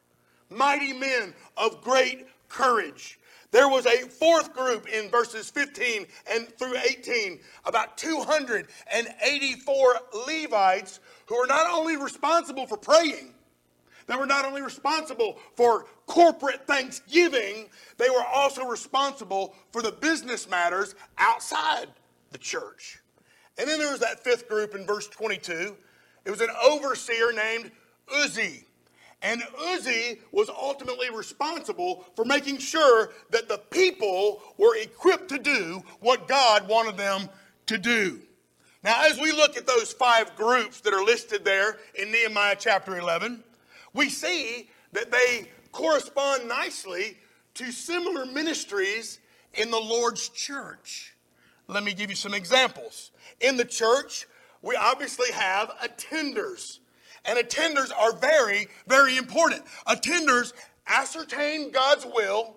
mighty 0.52 0.94
men 0.94 1.34
of 1.58 1.82
great 1.82 2.28
courage. 2.50 3.18
There 3.52 3.68
was 3.68 3.86
a 3.86 4.08
fourth 4.08 4.54
group 4.54 4.88
in 4.88 5.10
verses 5.10 5.50
15 5.50 6.06
and 6.32 6.48
through 6.58 6.78
18, 6.78 7.40
about 7.66 7.98
284 7.98 10.00
Levites 10.28 11.02
who 11.26 11.38
were 11.38 11.48
not 11.48 11.70
only 11.72 11.98
responsible 11.98 12.66
for 12.66 12.78
praying, 12.78 13.34
they 14.08 14.16
were 14.16 14.26
not 14.26 14.46
only 14.46 14.62
responsible 14.62 15.38
for 15.56 15.86
corporate 16.06 16.66
thanksgiving, 16.68 17.70
they 17.98 18.10
were 18.10 18.26
also 18.26 18.66
responsible 18.66 19.54
for 19.72 19.82
the 19.82 19.92
business 19.92 20.50
matters 20.50 20.96
outside 21.18 21.88
the 22.32 22.38
church. 22.38 23.00
And 23.58 23.70
then 23.70 23.80
there 23.80 23.92
was 23.92 24.02
that 24.02 24.20
fifth 24.20 24.50
group 24.50 24.76
in 24.76 24.86
verse 24.86 25.08
22. 25.08 25.76
It 26.26 26.30
was 26.30 26.42
an 26.42 26.50
overseer 26.64 27.32
named 27.32 27.72
Uzzi. 28.14 28.66
And 29.22 29.44
Uzzi 29.70 30.20
was 30.32 30.50
ultimately 30.50 31.10
responsible 31.12 32.06
for 32.16 32.26
making 32.26 32.58
sure 32.58 33.12
that 33.30 33.48
the 33.48 33.60
people 33.70 34.42
were 34.58 34.76
equipped 34.78 35.30
to 35.30 35.38
do 35.38 35.84
what 36.00 36.28
God 36.28 36.68
wanted 36.68 36.98
them 36.98 37.30
to 37.68 37.78
do. 37.78 38.20
Now, 38.84 39.04
as 39.06 39.20
we 39.20 39.32
look 39.32 39.58
at 39.58 39.68
those 39.68 39.94
five 39.94 40.36
groups 40.36 40.82
that 40.82 40.94
are 40.94 41.04
listed 41.04 41.46
there 41.46 41.78
in 41.94 42.12
Nehemiah 42.12 42.56
chapter 42.58 42.98
11, 42.98 43.44
we 43.94 44.10
see 44.10 44.70
that 44.94 45.12
they 45.12 45.50
correspond 45.72 46.48
nicely 46.48 47.18
to 47.54 47.72
similar 47.72 48.26
ministries 48.26 49.20
in 49.54 49.70
the 49.70 49.80
Lord's 49.80 50.30
church. 50.30 51.16
Let 51.68 51.84
me 51.84 51.94
give 51.94 52.10
you 52.10 52.16
some 52.16 52.34
examples. 52.34 53.12
In 53.40 53.56
the 53.56 53.66
church, 53.66 54.26
we 54.62 54.76
obviously 54.76 55.32
have 55.32 55.70
attenders. 55.84 56.80
And 57.26 57.38
attenders 57.38 57.92
are 57.98 58.16
very, 58.16 58.68
very 58.88 59.18
important. 59.18 59.64
Attenders 59.88 60.54
ascertain 60.88 61.72
God's 61.72 62.06
will, 62.06 62.56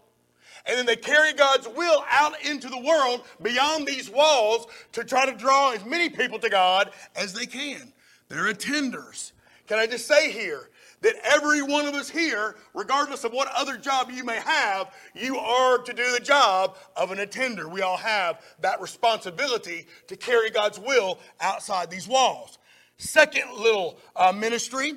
and 0.66 0.78
then 0.78 0.87
they 0.87 0.97
carry 0.97 1.35
God's 1.35 1.68
will 1.68 2.04
out 2.11 2.42
into 2.44 2.68
the 2.68 2.80
world 2.80 3.25
beyond 3.42 3.87
these 3.87 4.09
walls 4.09 4.66
to 4.92 5.04
try 5.04 5.26
to 5.26 5.37
draw 5.37 5.73
as 5.73 5.85
many 5.85 6.09
people 6.09 6.38
to 6.38 6.49
God 6.49 6.90
as 7.14 7.35
they 7.35 7.47
can. 7.47 7.92
They're 8.28 8.52
attenders. 8.52 9.33
Can 9.66 9.78
I 9.78 9.87
just 9.87 10.06
say 10.06 10.30
here 10.30 10.71
that 11.02 11.14
every 11.23 11.61
one 11.61 11.85
of 11.85 11.94
us 11.94 12.09
here, 12.09 12.56
regardless 12.73 13.25
of 13.25 13.33
what 13.33 13.49
other 13.54 13.76
job 13.76 14.11
you 14.11 14.25
may 14.25 14.40
have, 14.40 14.94
you 15.14 15.37
are 15.37 15.78
to 15.78 15.92
do 15.92 16.11
the 16.12 16.21
job 16.21 16.78
of 16.97 17.11
an 17.11 17.18
attender. 17.18 17.68
We 17.68 17.83
all 17.83 17.99
have 17.99 18.40
that 18.61 18.80
responsibility 18.80 19.87
to 20.06 20.16
carry 20.16 20.50
God's 20.50 20.78
will 20.80 21.18
outside 21.40 21.90
these 21.90 22.09
walls. 22.09 22.59
Second 22.99 23.53
little 23.59 23.99
uh, 24.17 24.33
ministry 24.33 24.95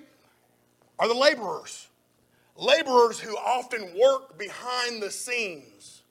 are 0.99 1.07
the 1.07 1.13
laborers. 1.13 1.87
Laborers 2.55 3.19
who 3.19 3.35
often 3.37 3.97
work 3.99 4.37
behind 4.37 5.01
the 5.01 5.11
scenes. 5.11 6.03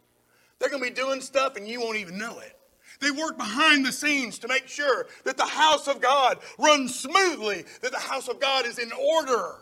They're 0.58 0.70
going 0.70 0.82
to 0.82 0.88
be 0.88 0.94
doing 0.94 1.20
stuff 1.20 1.56
and 1.56 1.66
you 1.66 1.80
won't 1.80 1.96
even 1.98 2.18
know 2.18 2.38
it. 2.38 2.56
They 3.00 3.10
work 3.10 3.36
behind 3.36 3.84
the 3.84 3.92
scenes 3.92 4.38
to 4.38 4.48
make 4.48 4.68
sure 4.68 5.06
that 5.24 5.36
the 5.36 5.44
house 5.44 5.86
of 5.86 6.00
God 6.00 6.38
runs 6.58 6.98
smoothly, 6.98 7.64
that 7.82 7.92
the 7.92 7.98
house 7.98 8.28
of 8.28 8.40
God 8.40 8.64
is 8.64 8.78
in 8.78 8.90
order. 8.92 9.56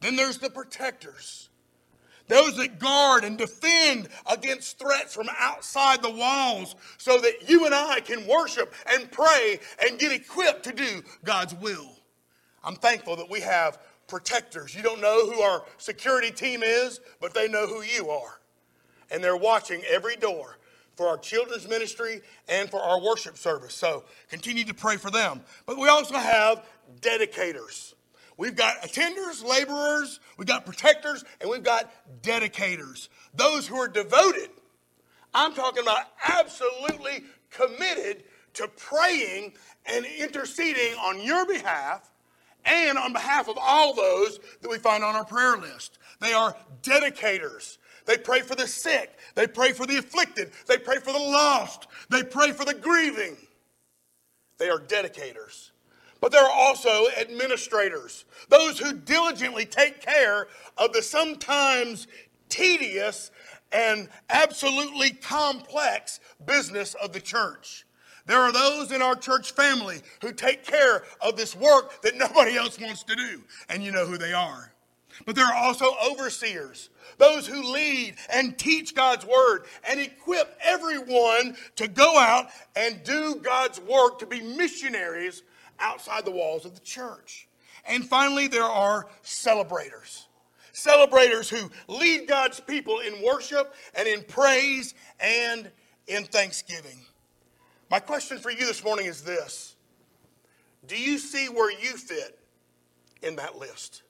Then 0.00 0.16
there's 0.16 0.38
the 0.38 0.50
protectors. 0.50 1.45
Those 2.28 2.56
that 2.56 2.78
guard 2.78 3.24
and 3.24 3.38
defend 3.38 4.08
against 4.30 4.78
threats 4.78 5.14
from 5.14 5.28
outside 5.38 6.02
the 6.02 6.10
walls 6.10 6.74
so 6.98 7.20
that 7.20 7.48
you 7.48 7.66
and 7.66 7.74
I 7.74 8.00
can 8.00 8.26
worship 8.26 8.74
and 8.92 9.10
pray 9.10 9.60
and 9.84 9.98
get 9.98 10.12
equipped 10.12 10.64
to 10.64 10.72
do 10.72 11.02
God's 11.24 11.54
will. 11.54 11.90
I'm 12.64 12.74
thankful 12.74 13.16
that 13.16 13.30
we 13.30 13.40
have 13.40 13.78
protectors. 14.08 14.74
You 14.74 14.82
don't 14.82 15.00
know 15.00 15.30
who 15.30 15.40
our 15.40 15.64
security 15.78 16.30
team 16.30 16.62
is, 16.62 17.00
but 17.20 17.34
they 17.34 17.48
know 17.48 17.66
who 17.66 17.82
you 17.82 18.10
are. 18.10 18.40
And 19.10 19.22
they're 19.22 19.36
watching 19.36 19.82
every 19.88 20.16
door 20.16 20.58
for 20.96 21.06
our 21.08 21.18
children's 21.18 21.68
ministry 21.68 22.22
and 22.48 22.70
for 22.70 22.80
our 22.80 23.00
worship 23.00 23.36
service. 23.36 23.74
So 23.74 24.04
continue 24.28 24.64
to 24.64 24.74
pray 24.74 24.96
for 24.96 25.10
them. 25.10 25.42
But 25.66 25.78
we 25.78 25.88
also 25.88 26.14
have 26.14 26.64
dedicators. 27.00 27.94
We've 28.38 28.54
got 28.54 28.82
attenders, 28.82 29.44
laborers, 29.44 30.20
we've 30.36 30.46
got 30.46 30.66
protectors, 30.66 31.24
and 31.40 31.50
we've 31.50 31.62
got 31.62 31.90
dedicators. 32.22 33.08
Those 33.34 33.66
who 33.66 33.76
are 33.76 33.88
devoted. 33.88 34.50
I'm 35.32 35.54
talking 35.54 35.82
about 35.82 36.00
absolutely 36.26 37.24
committed 37.50 38.24
to 38.54 38.68
praying 38.68 39.54
and 39.86 40.04
interceding 40.04 40.94
on 40.98 41.22
your 41.22 41.46
behalf 41.46 42.10
and 42.64 42.98
on 42.98 43.12
behalf 43.12 43.48
of 43.48 43.56
all 43.60 43.94
those 43.94 44.38
that 44.60 44.70
we 44.70 44.78
find 44.78 45.04
on 45.04 45.14
our 45.14 45.24
prayer 45.24 45.56
list. 45.56 45.98
They 46.20 46.32
are 46.32 46.56
dedicators. 46.82 47.78
They 48.06 48.16
pray 48.18 48.40
for 48.40 48.54
the 48.54 48.66
sick. 48.66 49.18
They 49.34 49.46
pray 49.46 49.72
for 49.72 49.86
the 49.86 49.98
afflicted. 49.98 50.52
They 50.66 50.78
pray 50.78 50.98
for 50.98 51.12
the 51.12 51.18
lost. 51.18 51.86
They 52.10 52.22
pray 52.22 52.52
for 52.52 52.64
the 52.64 52.74
grieving. 52.74 53.36
They 54.58 54.68
are 54.68 54.78
dedicators. 54.78 55.70
But 56.26 56.32
there 56.32 56.44
are 56.44 56.50
also 56.50 57.06
administrators, 57.20 58.24
those 58.48 58.80
who 58.80 58.92
diligently 58.94 59.64
take 59.64 60.00
care 60.00 60.48
of 60.76 60.92
the 60.92 61.00
sometimes 61.00 62.08
tedious 62.48 63.30
and 63.70 64.08
absolutely 64.28 65.10
complex 65.10 66.18
business 66.44 66.94
of 66.94 67.12
the 67.12 67.20
church. 67.20 67.86
There 68.26 68.40
are 68.40 68.50
those 68.50 68.90
in 68.90 69.02
our 69.02 69.14
church 69.14 69.52
family 69.52 70.00
who 70.20 70.32
take 70.32 70.66
care 70.66 71.04
of 71.20 71.36
this 71.36 71.54
work 71.54 72.02
that 72.02 72.16
nobody 72.16 72.56
else 72.56 72.80
wants 72.80 73.04
to 73.04 73.14
do, 73.14 73.44
and 73.68 73.84
you 73.84 73.92
know 73.92 74.04
who 74.04 74.18
they 74.18 74.32
are. 74.32 74.72
But 75.26 75.36
there 75.36 75.46
are 75.46 75.54
also 75.54 75.92
overseers, 76.10 76.90
those 77.18 77.46
who 77.46 77.72
lead 77.72 78.16
and 78.32 78.58
teach 78.58 78.96
God's 78.96 79.24
word 79.24 79.66
and 79.88 80.00
equip 80.00 80.58
everyone 80.60 81.56
to 81.76 81.86
go 81.86 82.18
out 82.18 82.48
and 82.74 83.04
do 83.04 83.36
God's 83.36 83.80
work 83.80 84.18
to 84.18 84.26
be 84.26 84.40
missionaries 84.40 85.44
outside 85.78 86.24
the 86.24 86.30
walls 86.30 86.64
of 86.64 86.74
the 86.74 86.80
church. 86.80 87.48
And 87.86 88.04
finally, 88.04 88.48
there 88.48 88.64
are 88.64 89.06
celebrators. 89.22 90.28
Celebrators 90.72 91.48
who 91.48 91.70
lead 91.88 92.28
God's 92.28 92.60
people 92.60 93.00
in 93.00 93.22
worship 93.24 93.74
and 93.94 94.06
in 94.06 94.22
praise 94.24 94.94
and 95.20 95.70
in 96.06 96.24
thanksgiving. 96.24 97.00
My 97.90 98.00
question 98.00 98.38
for 98.38 98.50
you 98.50 98.66
this 98.66 98.84
morning 98.84 99.06
is 99.06 99.22
this 99.22 99.76
Do 100.86 101.00
you 101.00 101.18
see 101.18 101.48
where 101.48 101.70
you 101.70 101.96
fit 101.96 102.38
in 103.22 103.36
that 103.36 103.58
list? 103.58 104.02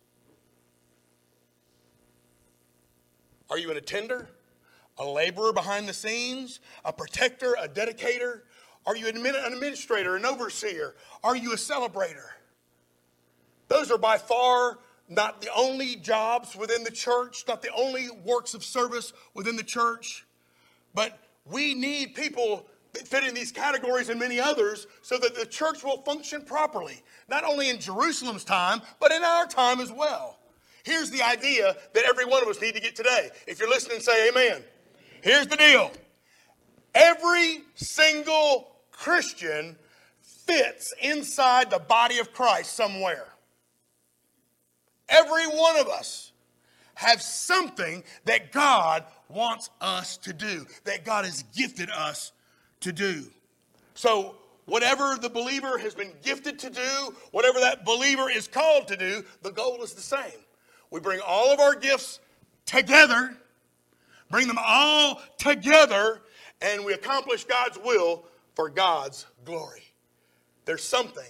Are 3.49 3.59
you 3.59 3.71
an 3.71 3.77
attender, 3.77 4.29
a 4.99 5.05
laborer 5.05 5.53
behind 5.53 5.89
the 5.89 5.93
scenes, 5.93 6.61
a 6.85 6.93
protector, 6.93 7.55
a 7.61 7.69
dedicator? 7.69 8.45
Are 8.87 8.97
you 8.97 9.09
an 9.09 9.17
administrator, 9.17 10.17
an 10.17 10.25
overseer? 10.25 10.95
Are 11.25 11.37
you 11.37 11.53
a 11.53 11.57
celebrator? 11.57 12.29
Those 13.69 13.91
are 13.91 13.99
by 13.99 14.19
far 14.19 14.79
not 15.09 15.41
the 15.41 15.49
only 15.55 15.97
jobs 15.97 16.57
within 16.57 16.85
the 16.85 16.91
church, 16.91 17.45
not 17.47 17.63
the 17.63 17.71
only 17.77 18.09
works 18.25 18.55
of 18.55 18.65
service 18.65 19.13
within 19.35 19.57
the 19.57 19.63
church, 19.63 20.27
but 20.95 21.19
we 21.45 21.75
need 21.75 22.15
people 22.15 22.67
that 22.93 23.07
fit 23.07 23.25
in 23.25 23.35
these 23.35 23.53
categories 23.53 24.09
and 24.09 24.19
many 24.19 24.41
others 24.41 24.87
so 25.03 25.19
that 25.19 25.35
the 25.35 25.47
church 25.47 25.85
will 25.85 26.03
function 26.03 26.43
properly, 26.43 27.03
not 27.29 27.45
only 27.45 27.71
in 27.71 27.79
Jerusalem's 27.79 28.45
time, 28.45 28.81
but 29.01 29.13
in 29.13 29.23
our 29.23 29.47
time 29.47 29.81
as 29.81 29.93
well. 29.93 30.39
Here's 30.83 31.11
the 31.11 31.23
idea 31.23 31.77
that 31.95 32.05
every 32.05 32.25
one 32.25 32.43
of 32.43 32.49
us 32.49 32.61
need 32.61 32.75
to 32.75 32.81
get 32.81 32.97
today. 32.97 33.31
If 33.47 33.59
you're 33.59 33.69
listening, 33.69 34.01
say 34.01 34.29
amen. 34.29 34.63
Here's 35.21 35.47
the 35.47 35.57
deal 35.57 35.91
every 36.95 37.63
single 37.75 38.76
Christian 38.97 39.77
fits 40.21 40.93
inside 41.01 41.71
the 41.71 41.79
body 41.79 42.19
of 42.19 42.33
Christ 42.33 42.75
somewhere. 42.75 43.27
Every 45.09 45.47
one 45.47 45.77
of 45.77 45.89
us 45.89 46.33
have 46.95 47.21
something 47.21 48.03
that 48.25 48.53
God 48.53 49.05
wants 49.29 49.71
us 49.81 50.17
to 50.19 50.33
do, 50.33 50.67
that 50.85 51.05
God 51.05 51.25
has 51.25 51.45
gifted 51.55 51.91
us 51.91 52.33
to 52.81 52.93
do. 52.93 53.25
So, 53.95 54.37
whatever 54.65 55.17
the 55.21 55.29
believer 55.31 55.79
has 55.79 55.95
been 55.95 56.13
gifted 56.23 56.59
to 56.61 56.71
do, 56.71 57.15
whatever 57.33 57.61
that 57.61 57.85
believer 57.85 58.31
is 58.31 58.49
called 58.49 58.89
to 58.89 58.97
do, 58.97 59.25
the 59.43 59.53
goal 59.53 59.83
is 59.83 59.93
the 59.93 60.01
same. 60.01 60.41
We 60.91 61.01
bring 61.01 61.21
all 61.27 61.53
of 61.53 61.61
our 61.61 61.75
gifts 61.75 62.21
together, 62.65 63.37
bring 64.31 64.49
them 64.49 64.59
all 64.65 65.21
together, 65.39 66.23
and 66.63 66.85
we 66.85 66.95
accomplish 66.95 67.45
God's 67.45 67.79
will 67.79 68.25
for 68.57 68.71
God's 68.71 69.27
glory. 69.45 69.85
There's 70.65 70.83
something 70.83 71.23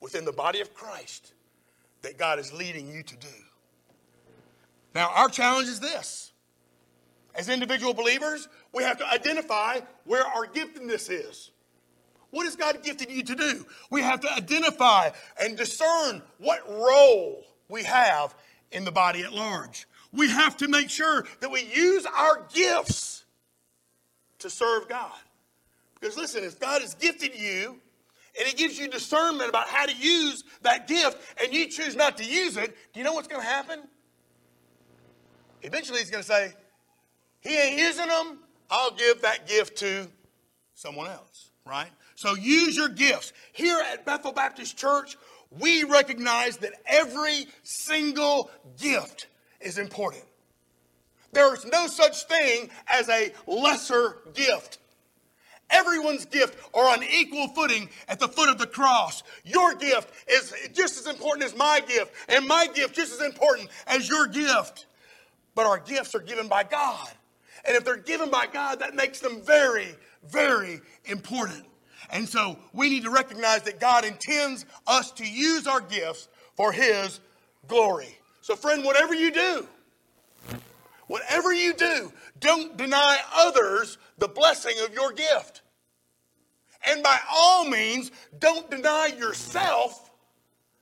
within 0.00 0.26
the 0.26 0.32
body 0.32 0.60
of 0.60 0.74
Christ 0.74 1.32
that 2.02 2.18
God 2.18 2.38
is 2.38 2.52
leading 2.52 2.88
you 2.88 3.02
to 3.02 3.16
do. 3.16 3.28
Now, 4.94 5.10
our 5.14 5.28
challenge 5.28 5.68
is 5.68 5.80
this. 5.80 6.32
As 7.34 7.48
individual 7.48 7.94
believers, 7.94 8.48
we 8.72 8.82
have 8.82 8.98
to 8.98 9.08
identify 9.10 9.80
where 10.04 10.26
our 10.26 10.46
giftedness 10.46 11.10
is. 11.10 11.50
What 12.30 12.44
has 12.44 12.56
God 12.56 12.82
gifted 12.82 13.10
you 13.10 13.22
to 13.22 13.34
do? 13.34 13.66
We 13.90 14.02
have 14.02 14.20
to 14.20 14.32
identify 14.32 15.10
and 15.40 15.56
discern 15.56 16.22
what 16.38 16.68
role 16.68 17.44
we 17.68 17.84
have 17.84 18.34
in 18.72 18.84
the 18.84 18.92
body 18.92 19.22
at 19.22 19.32
large. 19.32 19.86
We 20.12 20.28
have 20.30 20.56
to 20.58 20.68
make 20.68 20.90
sure 20.90 21.26
that 21.40 21.50
we 21.50 21.62
use 21.62 22.06
our 22.06 22.46
gifts 22.52 23.24
to 24.40 24.50
serve 24.50 24.88
God. 24.88 25.12
Because 26.00 26.16
listen, 26.16 26.44
if 26.44 26.58
God 26.60 26.82
has 26.82 26.94
gifted 26.94 27.34
you 27.34 27.78
and 28.38 28.48
He 28.48 28.54
gives 28.54 28.78
you 28.78 28.88
discernment 28.88 29.48
about 29.48 29.68
how 29.68 29.86
to 29.86 29.94
use 29.94 30.44
that 30.62 30.86
gift 30.86 31.18
and 31.42 31.52
you 31.52 31.68
choose 31.68 31.96
not 31.96 32.18
to 32.18 32.24
use 32.24 32.56
it, 32.56 32.76
do 32.92 33.00
you 33.00 33.04
know 33.04 33.12
what's 33.12 33.28
going 33.28 33.40
to 33.40 33.46
happen? 33.46 33.80
Eventually, 35.62 36.00
He's 36.00 36.10
going 36.10 36.22
to 36.22 36.28
say, 36.28 36.52
He 37.40 37.56
ain't 37.56 37.78
using 37.78 38.08
them. 38.08 38.38
I'll 38.70 38.92
give 38.92 39.22
that 39.22 39.46
gift 39.46 39.76
to 39.78 40.08
someone 40.74 41.08
else, 41.08 41.50
right? 41.64 41.90
So 42.14 42.34
use 42.34 42.76
your 42.76 42.88
gifts. 42.88 43.32
Here 43.52 43.80
at 43.92 44.04
Bethel 44.04 44.32
Baptist 44.32 44.76
Church, 44.76 45.16
we 45.50 45.84
recognize 45.84 46.56
that 46.58 46.72
every 46.86 47.46
single 47.62 48.50
gift 48.80 49.28
is 49.60 49.78
important. 49.78 50.24
There 51.32 51.52
is 51.54 51.64
no 51.66 51.86
such 51.86 52.24
thing 52.24 52.70
as 52.88 53.08
a 53.08 53.32
lesser 53.46 54.18
gift. 54.34 54.78
Everyone's 55.70 56.24
gift 56.24 56.58
are 56.74 56.88
on 56.88 57.02
equal 57.02 57.48
footing 57.48 57.88
at 58.08 58.20
the 58.20 58.28
foot 58.28 58.48
of 58.48 58.58
the 58.58 58.66
cross. 58.66 59.22
Your 59.44 59.74
gift 59.74 60.12
is 60.28 60.52
just 60.72 60.98
as 60.98 61.06
important 61.06 61.44
as 61.44 61.56
my 61.56 61.80
gift, 61.86 62.12
and 62.28 62.46
my 62.46 62.68
gift 62.72 62.94
just 62.94 63.12
as 63.12 63.20
important 63.20 63.68
as 63.86 64.08
your 64.08 64.26
gift. 64.26 64.86
But 65.54 65.66
our 65.66 65.78
gifts 65.78 66.14
are 66.14 66.20
given 66.20 66.48
by 66.48 66.62
God. 66.62 67.10
And 67.64 67.76
if 67.76 67.84
they're 67.84 67.96
given 67.96 68.30
by 68.30 68.46
God, 68.46 68.78
that 68.80 68.94
makes 68.94 69.20
them 69.20 69.42
very, 69.42 69.88
very 70.28 70.80
important. 71.06 71.64
And 72.10 72.28
so 72.28 72.58
we 72.72 72.88
need 72.88 73.02
to 73.02 73.10
recognize 73.10 73.62
that 73.62 73.80
God 73.80 74.04
intends 74.04 74.64
us 74.86 75.10
to 75.12 75.26
use 75.26 75.66
our 75.66 75.80
gifts 75.80 76.28
for 76.54 76.70
His 76.70 77.20
glory. 77.66 78.16
So, 78.40 78.54
friend, 78.54 78.84
whatever 78.84 79.14
you 79.14 79.32
do, 79.32 79.66
whatever 81.06 81.52
you 81.52 81.74
do, 81.74 82.12
don't 82.40 82.76
deny 82.76 83.18
others 83.34 83.98
the 84.18 84.28
blessing 84.28 84.74
of 84.84 84.92
your 84.92 85.12
gift. 85.12 85.62
And 86.88 87.02
by 87.02 87.18
all 87.30 87.68
means, 87.68 88.10
don't 88.38 88.70
deny 88.70 89.10
yourself 89.18 90.10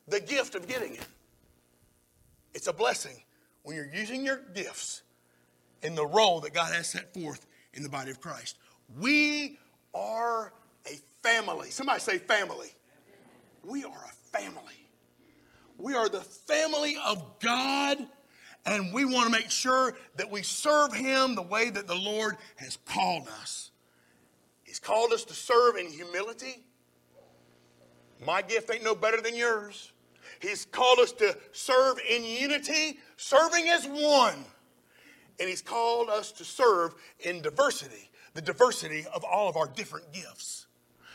the 0.06 0.20
gift 0.20 0.54
of 0.54 0.68
getting 0.68 0.94
it. 0.94 1.06
It's 2.52 2.66
a 2.66 2.72
blessing 2.72 3.16
when 3.62 3.76
you're 3.76 3.90
using 3.92 4.24
your 4.24 4.40
gifts 4.54 5.02
in 5.82 5.94
the 5.94 6.06
role 6.06 6.40
that 6.40 6.52
God 6.52 6.72
has 6.74 6.88
set 6.88 7.14
forth 7.14 7.46
in 7.72 7.82
the 7.82 7.88
body 7.88 8.10
of 8.10 8.20
Christ. 8.20 8.58
We 8.98 9.58
are 9.94 10.52
a 10.86 10.98
family. 11.22 11.70
Somebody 11.70 12.00
say 12.00 12.18
family. 12.18 12.68
We 13.64 13.84
are 13.84 13.90
a 13.90 14.38
family. 14.38 14.88
We 15.78 15.94
are 15.94 16.08
the 16.08 16.20
family 16.20 16.96
of 17.04 17.38
God, 17.40 18.06
and 18.66 18.92
we 18.92 19.04
want 19.04 19.26
to 19.26 19.30
make 19.30 19.50
sure 19.50 19.94
that 20.16 20.30
we 20.30 20.42
serve 20.42 20.94
Him 20.94 21.34
the 21.34 21.42
way 21.42 21.70
that 21.70 21.86
the 21.86 21.94
Lord 21.94 22.36
has 22.56 22.78
called 22.86 23.28
us. 23.40 23.70
He's 24.62 24.78
called 24.78 25.12
us 25.12 25.24
to 25.24 25.34
serve 25.34 25.76
in 25.76 25.86
humility. 25.86 26.64
My 28.24 28.42
gift 28.42 28.70
ain't 28.72 28.84
no 28.84 28.94
better 28.94 29.20
than 29.20 29.36
yours. 29.36 29.92
He's 30.40 30.64
called 30.64 30.98
us 30.98 31.12
to 31.12 31.36
serve 31.52 31.98
in 32.08 32.24
unity, 32.24 32.98
serving 33.16 33.68
as 33.68 33.86
one. 33.86 34.44
And 35.38 35.48
He's 35.48 35.62
called 35.62 36.08
us 36.08 36.32
to 36.32 36.44
serve 36.44 36.94
in 37.20 37.42
diversity, 37.42 38.10
the 38.34 38.42
diversity 38.42 39.04
of 39.14 39.24
all 39.24 39.48
of 39.48 39.56
our 39.56 39.66
different 39.66 40.12
gifts. 40.12 40.66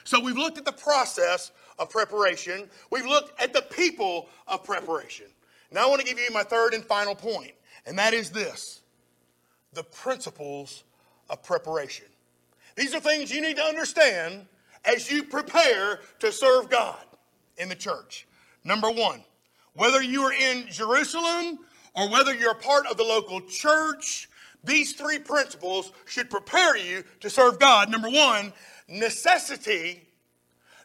So 0.03 0.19
we've 0.19 0.37
looked 0.37 0.57
at 0.57 0.65
the 0.65 0.71
process 0.71 1.51
of 1.77 1.89
preparation, 1.89 2.69
we've 2.91 3.05
looked 3.05 3.39
at 3.41 3.53
the 3.53 3.61
people 3.61 4.29
of 4.47 4.63
preparation. 4.63 5.27
Now 5.71 5.85
I 5.85 5.89
want 5.89 6.01
to 6.01 6.07
give 6.07 6.19
you 6.19 6.29
my 6.31 6.43
third 6.43 6.73
and 6.73 6.83
final 6.83 7.15
point, 7.15 7.53
and 7.85 7.97
that 7.97 8.13
is 8.13 8.29
this 8.31 8.81
the 9.73 9.83
principles 9.83 10.83
of 11.29 11.43
preparation. 11.43 12.07
These 12.75 12.95
are 12.95 12.99
things 12.99 13.31
you 13.31 13.41
need 13.41 13.57
to 13.57 13.63
understand 13.63 14.47
as 14.85 15.11
you 15.11 15.23
prepare 15.23 15.99
to 16.19 16.31
serve 16.31 16.69
God 16.69 17.03
in 17.57 17.69
the 17.69 17.75
church. 17.75 18.27
Number 18.63 18.89
one, 18.89 19.23
whether 19.73 20.01
you 20.01 20.23
are 20.23 20.33
in 20.33 20.65
Jerusalem 20.69 21.59
or 21.93 22.09
whether 22.09 22.33
you're 22.33 22.55
part 22.55 22.87
of 22.87 22.97
the 22.97 23.03
local 23.03 23.41
church, 23.41 24.29
these 24.63 24.93
three 24.93 25.19
principles 25.19 25.91
should 26.05 26.29
prepare 26.29 26.77
you 26.77 27.03
to 27.19 27.29
serve 27.29 27.59
God. 27.59 27.89
Number 27.89 28.09
one, 28.09 28.53
necessity, 28.87 30.07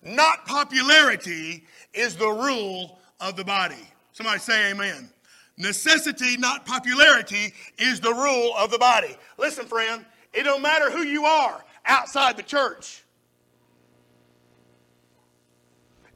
not 0.03 0.47
popularity, 0.47 1.64
is 1.92 2.16
the 2.16 2.29
rule 2.29 2.99
of 3.20 3.37
the 3.37 3.44
body. 3.44 3.88
Somebody 4.14 4.38
say 4.38 4.70
amen. 4.70 5.11
Necessity, 5.57 6.37
not 6.37 6.64
popularity, 6.64 7.53
is 7.79 8.00
the 8.00 8.14
rule 8.14 8.55
of 8.57 8.70
the 8.70 8.79
body. 8.79 9.16
Listen, 9.38 9.66
friend, 9.66 10.05
it 10.33 10.44
don't 10.44 10.62
matter 10.62 10.90
who 10.90 11.03
you 11.03 11.24
are 11.24 11.62
outside 11.85 12.37
the 12.37 12.42
church. 12.42 13.03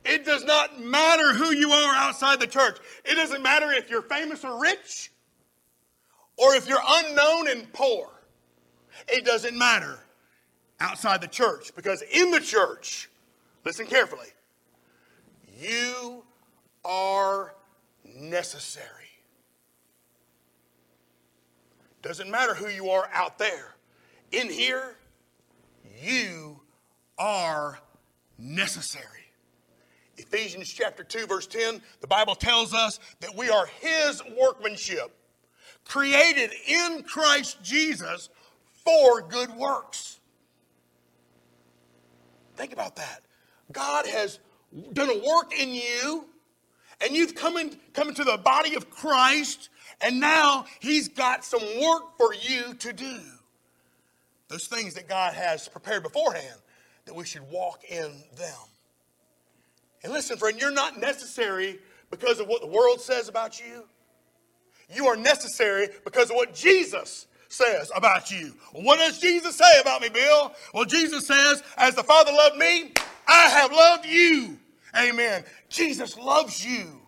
It 0.04 0.24
does 0.24 0.44
not 0.44 0.80
matter 0.80 1.34
who 1.34 1.50
you 1.50 1.70
are 1.70 1.94
outside 1.96 2.40
the 2.40 2.46
church. 2.46 2.78
It 3.04 3.16
doesn't 3.16 3.42
matter 3.42 3.72
if 3.72 3.90
you're 3.90 4.02
famous 4.02 4.44
or 4.44 4.60
rich 4.60 5.10
or 6.36 6.54
if 6.54 6.68
you're 6.68 6.78
unknown 6.86 7.48
and 7.48 7.70
poor. 7.72 8.10
It 9.08 9.24
doesn't 9.24 9.58
matter 9.58 9.98
outside 10.78 11.20
the 11.20 11.28
church 11.28 11.74
because 11.74 12.02
in 12.12 12.30
the 12.30 12.40
church, 12.40 13.10
listen 13.64 13.86
carefully, 13.86 14.28
you 15.60 16.22
are 16.84 17.54
necessary. 18.18 18.86
Doesn't 22.02 22.30
matter 22.30 22.54
who 22.54 22.68
you 22.68 22.90
are 22.90 23.08
out 23.12 23.38
there. 23.38 23.74
In 24.32 24.48
here, 24.48 24.96
you 26.02 26.60
are 27.18 27.78
necessary. 28.38 29.04
Ephesians 30.16 30.68
chapter 30.68 31.04
2, 31.04 31.26
verse 31.26 31.46
10, 31.46 31.80
the 32.00 32.06
Bible 32.06 32.34
tells 32.34 32.74
us 32.74 32.98
that 33.20 33.34
we 33.36 33.50
are 33.50 33.66
His 33.80 34.22
workmanship, 34.40 35.14
created 35.84 36.50
in 36.66 37.02
Christ 37.04 37.62
Jesus 37.62 38.28
for 38.84 39.22
good 39.22 39.50
works. 39.56 40.20
Think 42.56 42.72
about 42.72 42.96
that. 42.96 43.22
God 43.70 44.06
has 44.06 44.40
done 44.92 45.08
a 45.08 45.18
work 45.18 45.52
in 45.58 45.72
you, 45.72 46.26
and 47.00 47.14
you've 47.14 47.34
come, 47.34 47.56
in, 47.56 47.76
come 47.92 48.08
into 48.08 48.24
the 48.24 48.36
body 48.38 48.74
of 48.74 48.90
Christ, 48.90 49.68
and 50.00 50.20
now 50.20 50.66
He's 50.80 51.08
got 51.08 51.44
some 51.44 51.62
work 51.80 52.16
for 52.16 52.34
you 52.34 52.74
to 52.74 52.92
do. 52.92 53.18
Those 54.48 54.66
things 54.66 54.94
that 54.94 55.08
God 55.08 55.34
has 55.34 55.68
prepared 55.68 56.02
beforehand, 56.02 56.58
that 57.04 57.14
we 57.14 57.24
should 57.24 57.48
walk 57.50 57.84
in 57.84 58.12
them. 58.36 58.56
And 60.02 60.12
listen, 60.12 60.38
friend, 60.38 60.60
you're 60.60 60.70
not 60.70 60.98
necessary 60.98 61.78
because 62.10 62.40
of 62.40 62.48
what 62.48 62.62
the 62.62 62.66
world 62.66 63.00
says 63.00 63.28
about 63.28 63.60
you. 63.60 63.84
You 64.94 65.06
are 65.06 65.16
necessary 65.16 65.88
because 66.04 66.30
of 66.30 66.36
what 66.36 66.54
Jesus 66.54 67.26
says 67.48 67.90
about 67.94 68.30
you. 68.30 68.54
What 68.72 68.98
does 68.98 69.18
Jesus 69.18 69.56
say 69.56 69.80
about 69.80 70.00
me, 70.00 70.08
Bill? 70.08 70.52
Well, 70.72 70.84
Jesus 70.84 71.26
says, 71.26 71.62
As 71.76 71.94
the 71.94 72.02
Father 72.02 72.32
loved 72.32 72.56
me, 72.56 72.92
I 73.26 73.48
have 73.48 73.72
loved 73.72 74.06
you. 74.06 74.58
Amen. 74.96 75.44
Jesus 75.68 76.16
loves 76.16 76.64
you. 76.64 77.00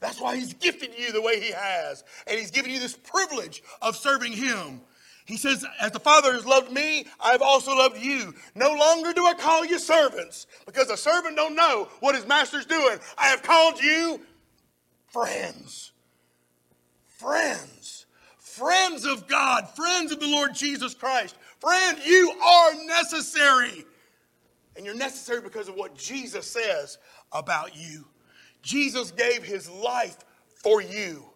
That's 0.00 0.20
why 0.20 0.36
He's 0.36 0.54
gifted 0.54 0.98
you 0.98 1.12
the 1.12 1.22
way 1.22 1.40
He 1.40 1.52
has. 1.52 2.04
And 2.26 2.38
He's 2.38 2.50
given 2.50 2.70
you 2.70 2.80
this 2.80 2.96
privilege 2.96 3.62
of 3.82 3.96
serving 3.96 4.32
Him. 4.32 4.80
He 5.30 5.36
says, 5.36 5.64
As 5.80 5.92
the 5.92 6.00
Father 6.00 6.32
has 6.32 6.44
loved 6.44 6.72
me, 6.72 7.06
I 7.20 7.30
have 7.30 7.42
also 7.42 7.76
loved 7.76 7.98
you. 8.02 8.34
No 8.54 8.72
longer 8.72 9.12
do 9.12 9.24
I 9.26 9.34
call 9.34 9.64
you 9.64 9.78
servants, 9.78 10.48
because 10.66 10.90
a 10.90 10.96
servant 10.96 11.36
don't 11.36 11.54
know 11.54 11.88
what 12.00 12.16
his 12.16 12.26
master's 12.26 12.66
doing. 12.66 12.98
I 13.16 13.26
have 13.26 13.42
called 13.42 13.80
you 13.80 14.20
friends. 15.06 15.92
Friends. 17.06 18.06
Friends 18.38 19.04
of 19.04 19.28
God, 19.28 19.68
friends 19.76 20.10
of 20.10 20.18
the 20.18 20.26
Lord 20.26 20.54
Jesus 20.54 20.94
Christ. 20.94 21.36
Friend, 21.60 21.98
you 22.04 22.32
are 22.32 22.74
necessary. 22.86 23.84
And 24.80 24.86
you're 24.86 24.96
necessary 24.96 25.42
because 25.42 25.68
of 25.68 25.74
what 25.74 25.94
Jesus 25.94 26.46
says 26.46 26.96
about 27.32 27.76
you. 27.76 28.06
Jesus 28.62 29.10
gave 29.10 29.44
his 29.44 29.68
life 29.68 30.16
for 30.54 30.80
you. 30.80 31.26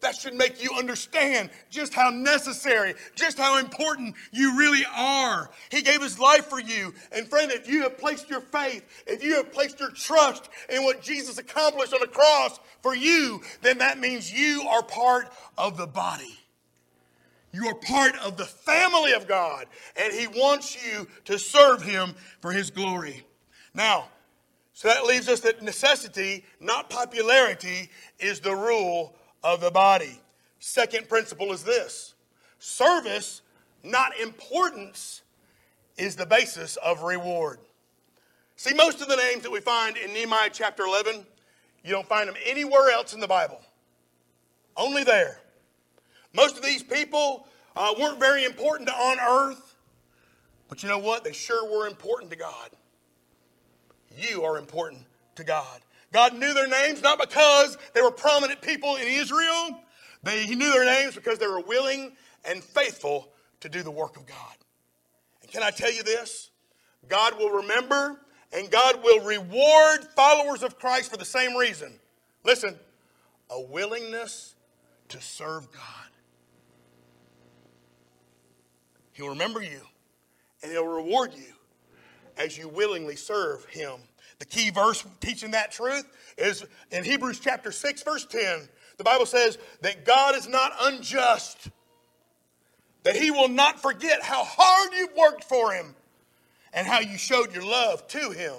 That 0.00 0.14
should 0.14 0.34
make 0.34 0.62
you 0.62 0.70
understand 0.78 1.50
just 1.70 1.92
how 1.92 2.10
necessary, 2.10 2.94
just 3.16 3.36
how 3.36 3.58
important 3.58 4.14
you 4.30 4.56
really 4.56 4.84
are. 4.94 5.50
He 5.72 5.82
gave 5.82 6.02
his 6.02 6.20
life 6.20 6.46
for 6.46 6.60
you. 6.60 6.94
And 7.10 7.26
friend, 7.26 7.50
if 7.50 7.68
you 7.68 7.82
have 7.82 7.98
placed 7.98 8.30
your 8.30 8.42
faith, 8.42 8.84
if 9.08 9.24
you 9.24 9.34
have 9.38 9.52
placed 9.52 9.80
your 9.80 9.90
trust 9.90 10.48
in 10.68 10.84
what 10.84 11.02
Jesus 11.02 11.36
accomplished 11.38 11.94
on 11.94 12.00
the 12.00 12.06
cross 12.06 12.60
for 12.80 12.94
you, 12.94 13.40
then 13.60 13.78
that 13.78 13.98
means 13.98 14.32
you 14.32 14.68
are 14.68 14.84
part 14.84 15.32
of 15.58 15.76
the 15.76 15.88
body. 15.88 16.38
You 17.54 17.68
are 17.68 17.74
part 17.76 18.16
of 18.16 18.36
the 18.36 18.46
family 18.46 19.12
of 19.12 19.28
God, 19.28 19.66
and 19.94 20.12
He 20.12 20.26
wants 20.26 20.76
you 20.84 21.06
to 21.26 21.38
serve 21.38 21.82
Him 21.82 22.16
for 22.40 22.50
His 22.50 22.68
glory. 22.68 23.24
Now, 23.72 24.08
so 24.72 24.88
that 24.88 25.04
leaves 25.04 25.28
us 25.28 25.38
that 25.40 25.62
necessity, 25.62 26.44
not 26.58 26.90
popularity, 26.90 27.90
is 28.18 28.40
the 28.40 28.56
rule 28.56 29.14
of 29.44 29.60
the 29.60 29.70
body. 29.70 30.20
Second 30.58 31.08
principle 31.08 31.52
is 31.52 31.62
this 31.62 32.14
service, 32.58 33.40
not 33.84 34.18
importance, 34.18 35.22
is 35.96 36.16
the 36.16 36.26
basis 36.26 36.74
of 36.78 37.04
reward. 37.04 37.60
See, 38.56 38.74
most 38.74 39.00
of 39.00 39.06
the 39.06 39.14
names 39.14 39.44
that 39.44 39.52
we 39.52 39.60
find 39.60 39.96
in 39.96 40.12
Nehemiah 40.12 40.50
chapter 40.52 40.82
11, 40.82 41.24
you 41.84 41.92
don't 41.92 42.08
find 42.08 42.28
them 42.28 42.36
anywhere 42.44 42.90
else 42.90 43.14
in 43.14 43.20
the 43.20 43.28
Bible. 43.28 43.60
Only 44.76 45.04
there. 45.04 45.38
Most 46.34 46.56
of 46.56 46.62
these 46.62 46.82
people 46.82 47.46
uh, 47.76 47.94
weren't 47.98 48.18
very 48.18 48.44
important 48.44 48.88
on 48.88 49.18
earth, 49.20 49.76
but 50.68 50.82
you 50.82 50.88
know 50.88 50.98
what? 50.98 51.24
They 51.24 51.32
sure 51.32 51.70
were 51.70 51.86
important 51.86 52.30
to 52.32 52.36
God. 52.36 52.70
You 54.16 54.44
are 54.44 54.58
important 54.58 55.02
to 55.36 55.44
God. 55.44 55.80
God 56.12 56.34
knew 56.34 56.54
their 56.54 56.68
names 56.68 57.02
not 57.02 57.18
because 57.18 57.76
they 57.92 58.00
were 58.00 58.10
prominent 58.10 58.62
people 58.62 58.96
in 58.96 59.06
Israel. 59.06 59.80
They, 60.22 60.44
he 60.44 60.54
knew 60.54 60.70
their 60.70 60.84
names 60.84 61.14
because 61.14 61.38
they 61.38 61.46
were 61.46 61.60
willing 61.60 62.12
and 62.44 62.62
faithful 62.62 63.28
to 63.60 63.68
do 63.68 63.82
the 63.82 63.90
work 63.90 64.16
of 64.16 64.26
God. 64.26 64.56
And 65.42 65.50
can 65.50 65.62
I 65.62 65.70
tell 65.70 65.92
you 65.92 66.02
this? 66.02 66.50
God 67.08 67.38
will 67.38 67.50
remember 67.50 68.20
and 68.52 68.70
God 68.70 69.02
will 69.02 69.20
reward 69.24 70.04
followers 70.14 70.62
of 70.62 70.78
Christ 70.78 71.10
for 71.10 71.16
the 71.16 71.24
same 71.24 71.56
reason. 71.56 71.98
Listen, 72.44 72.78
a 73.50 73.60
willingness 73.60 74.54
to 75.08 75.20
serve 75.20 75.70
God. 75.72 75.82
He'll 79.14 79.30
remember 79.30 79.62
you 79.62 79.80
and 80.62 80.70
he'll 80.70 80.86
reward 80.86 81.32
you 81.34 81.54
as 82.36 82.58
you 82.58 82.68
willingly 82.68 83.16
serve 83.16 83.64
him 83.64 83.98
the 84.38 84.44
key 84.44 84.70
verse 84.70 85.04
teaching 85.20 85.52
that 85.52 85.72
truth 85.72 86.04
is 86.36 86.64
in 86.90 87.04
Hebrews 87.04 87.40
chapter 87.40 87.72
6, 87.72 88.02
verse 88.02 88.26
10. 88.26 88.68
The 88.98 89.04
Bible 89.04 89.26
says 89.26 89.58
that 89.80 90.04
God 90.04 90.36
is 90.36 90.48
not 90.48 90.72
unjust, 90.82 91.70
that 93.04 93.16
He 93.16 93.30
will 93.30 93.48
not 93.48 93.80
forget 93.80 94.22
how 94.22 94.44
hard 94.44 94.92
you've 94.92 95.16
worked 95.16 95.44
for 95.44 95.72
Him 95.72 95.94
and 96.72 96.86
how 96.86 97.00
you 97.00 97.16
showed 97.16 97.54
your 97.54 97.64
love 97.64 98.06
to 98.08 98.30
Him 98.32 98.54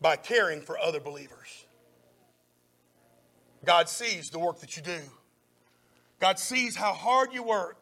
by 0.00 0.16
caring 0.16 0.60
for 0.60 0.78
other 0.78 1.00
believers. 1.00 1.64
God 3.64 3.88
sees 3.88 4.30
the 4.30 4.38
work 4.38 4.60
that 4.60 4.76
you 4.76 4.82
do, 4.82 5.00
God 6.20 6.38
sees 6.38 6.76
how 6.76 6.92
hard 6.92 7.32
you 7.32 7.42
work. 7.42 7.80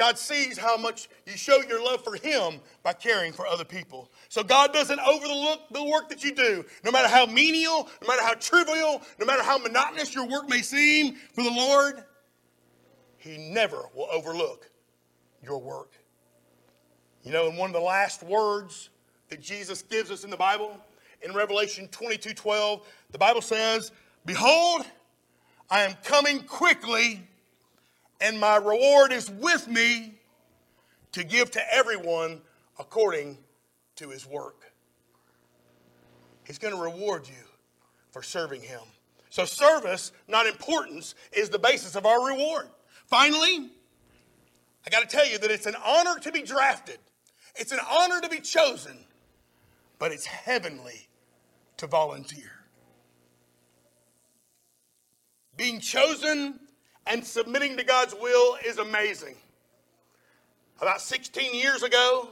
God 0.00 0.16
sees 0.16 0.56
how 0.56 0.78
much 0.78 1.10
you 1.26 1.36
show 1.36 1.60
your 1.68 1.84
love 1.84 2.02
for 2.02 2.16
Him 2.16 2.60
by 2.82 2.94
caring 2.94 3.34
for 3.34 3.46
other 3.46 3.66
people. 3.66 4.10
So 4.30 4.42
God 4.42 4.72
doesn't 4.72 4.98
overlook 4.98 5.60
the 5.70 5.84
work 5.84 6.08
that 6.08 6.24
you 6.24 6.34
do, 6.34 6.64
no 6.82 6.90
matter 6.90 7.06
how 7.06 7.26
menial, 7.26 7.86
no 8.00 8.08
matter 8.08 8.22
how 8.22 8.32
trivial, 8.32 9.02
no 9.18 9.26
matter 9.26 9.42
how 9.42 9.58
monotonous 9.58 10.14
your 10.14 10.26
work 10.26 10.48
may 10.48 10.62
seem 10.62 11.16
for 11.34 11.44
the 11.44 11.50
Lord. 11.50 12.02
He 13.18 13.36
never 13.36 13.90
will 13.94 14.08
overlook 14.10 14.70
your 15.42 15.60
work. 15.60 15.92
You 17.22 17.32
know, 17.32 17.50
in 17.50 17.56
one 17.56 17.68
of 17.68 17.74
the 17.74 17.80
last 17.80 18.22
words 18.22 18.88
that 19.28 19.42
Jesus 19.42 19.82
gives 19.82 20.10
us 20.10 20.24
in 20.24 20.30
the 20.30 20.36
Bible, 20.38 20.78
in 21.20 21.34
Revelation 21.34 21.88
22 21.88 22.32
12, 22.32 22.86
the 23.10 23.18
Bible 23.18 23.42
says, 23.42 23.92
Behold, 24.24 24.86
I 25.68 25.82
am 25.82 25.92
coming 26.02 26.40
quickly 26.44 27.28
and 28.20 28.38
my 28.38 28.56
reward 28.56 29.12
is 29.12 29.30
with 29.30 29.66
me 29.68 30.14
to 31.12 31.24
give 31.24 31.50
to 31.52 31.74
everyone 31.74 32.40
according 32.78 33.38
to 33.96 34.10
his 34.10 34.26
work. 34.26 34.72
He's 36.44 36.58
going 36.58 36.74
to 36.74 36.80
reward 36.80 37.28
you 37.28 37.44
for 38.10 38.22
serving 38.22 38.62
him. 38.62 38.80
So, 39.28 39.44
service, 39.44 40.10
not 40.26 40.46
importance, 40.46 41.14
is 41.32 41.50
the 41.50 41.58
basis 41.58 41.94
of 41.94 42.04
our 42.04 42.26
reward. 42.26 42.68
Finally, 43.06 43.70
I 44.84 44.90
got 44.90 45.08
to 45.08 45.16
tell 45.16 45.28
you 45.28 45.38
that 45.38 45.50
it's 45.50 45.66
an 45.66 45.76
honor 45.84 46.18
to 46.20 46.32
be 46.32 46.42
drafted, 46.42 46.98
it's 47.54 47.72
an 47.72 47.78
honor 47.88 48.20
to 48.20 48.28
be 48.28 48.40
chosen, 48.40 48.98
but 49.98 50.12
it's 50.12 50.26
heavenly 50.26 51.08
to 51.76 51.86
volunteer. 51.86 52.50
Being 55.56 55.78
chosen 55.78 56.58
and 57.10 57.26
submitting 57.26 57.76
to 57.76 57.82
God's 57.82 58.14
will 58.14 58.56
is 58.64 58.78
amazing. 58.78 59.34
About 60.80 61.00
16 61.00 61.54
years 61.54 61.82
ago, 61.82 62.28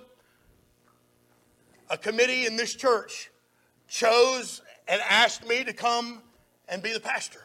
a 1.91 1.99
committee 1.99 2.47
in 2.47 2.55
this 2.55 2.75
church 2.75 3.31
chose 3.89 4.63
and 4.87 5.01
asked 5.09 5.47
me 5.47 5.65
to 5.65 5.73
come 5.73 6.23
and 6.69 6.81
be 6.81 6.93
the 6.93 7.01
pastor. 7.01 7.43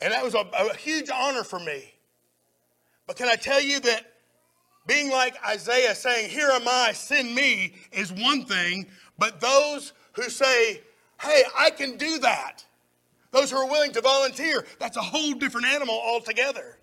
And 0.00 0.12
that 0.12 0.24
was 0.24 0.34
a, 0.34 0.48
a, 0.58 0.74
huge 0.76 1.10
honor 1.10 1.44
for 1.44 1.58
me. 1.58 1.92
But 3.06 3.16
can 3.16 3.28
I 3.28 3.34
tell 3.34 3.60
you 3.60 3.80
that 3.80 4.12
being 4.86 5.10
like 5.10 5.36
Isaiah 5.46 5.94
saying, 5.94 6.30
Here 6.30 6.48
am 6.48 6.66
I, 6.66 6.92
send 6.92 7.34
me, 7.34 7.74
is 7.92 8.12
one 8.12 8.44
thing, 8.44 8.86
but 9.18 9.40
those 9.40 9.92
who 10.12 10.30
say, 10.30 10.80
Hey, 11.20 11.42
I 11.56 11.70
can 11.70 11.96
do 11.96 12.18
that, 12.20 12.64
those 13.30 13.50
who 13.50 13.56
are 13.58 13.68
willing 13.68 13.92
to 13.92 14.00
volunteer, 14.00 14.64
that's 14.78 14.96
a 14.96 15.02
whole 15.02 15.32
different 15.32 15.66
animal 15.66 15.94
altogether. 15.94 16.78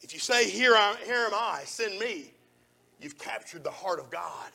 If 0.00 0.12
you 0.12 0.20
say, 0.20 0.50
Here, 0.50 0.74
I, 0.74 0.96
here 1.04 1.26
am 1.26 1.34
I, 1.34 1.62
send 1.64 1.98
me, 1.98 2.32
you've 3.00 3.18
captured 3.18 3.64
the 3.64 3.70
heart 3.70 4.00
of 4.00 4.10
God. 4.10 4.50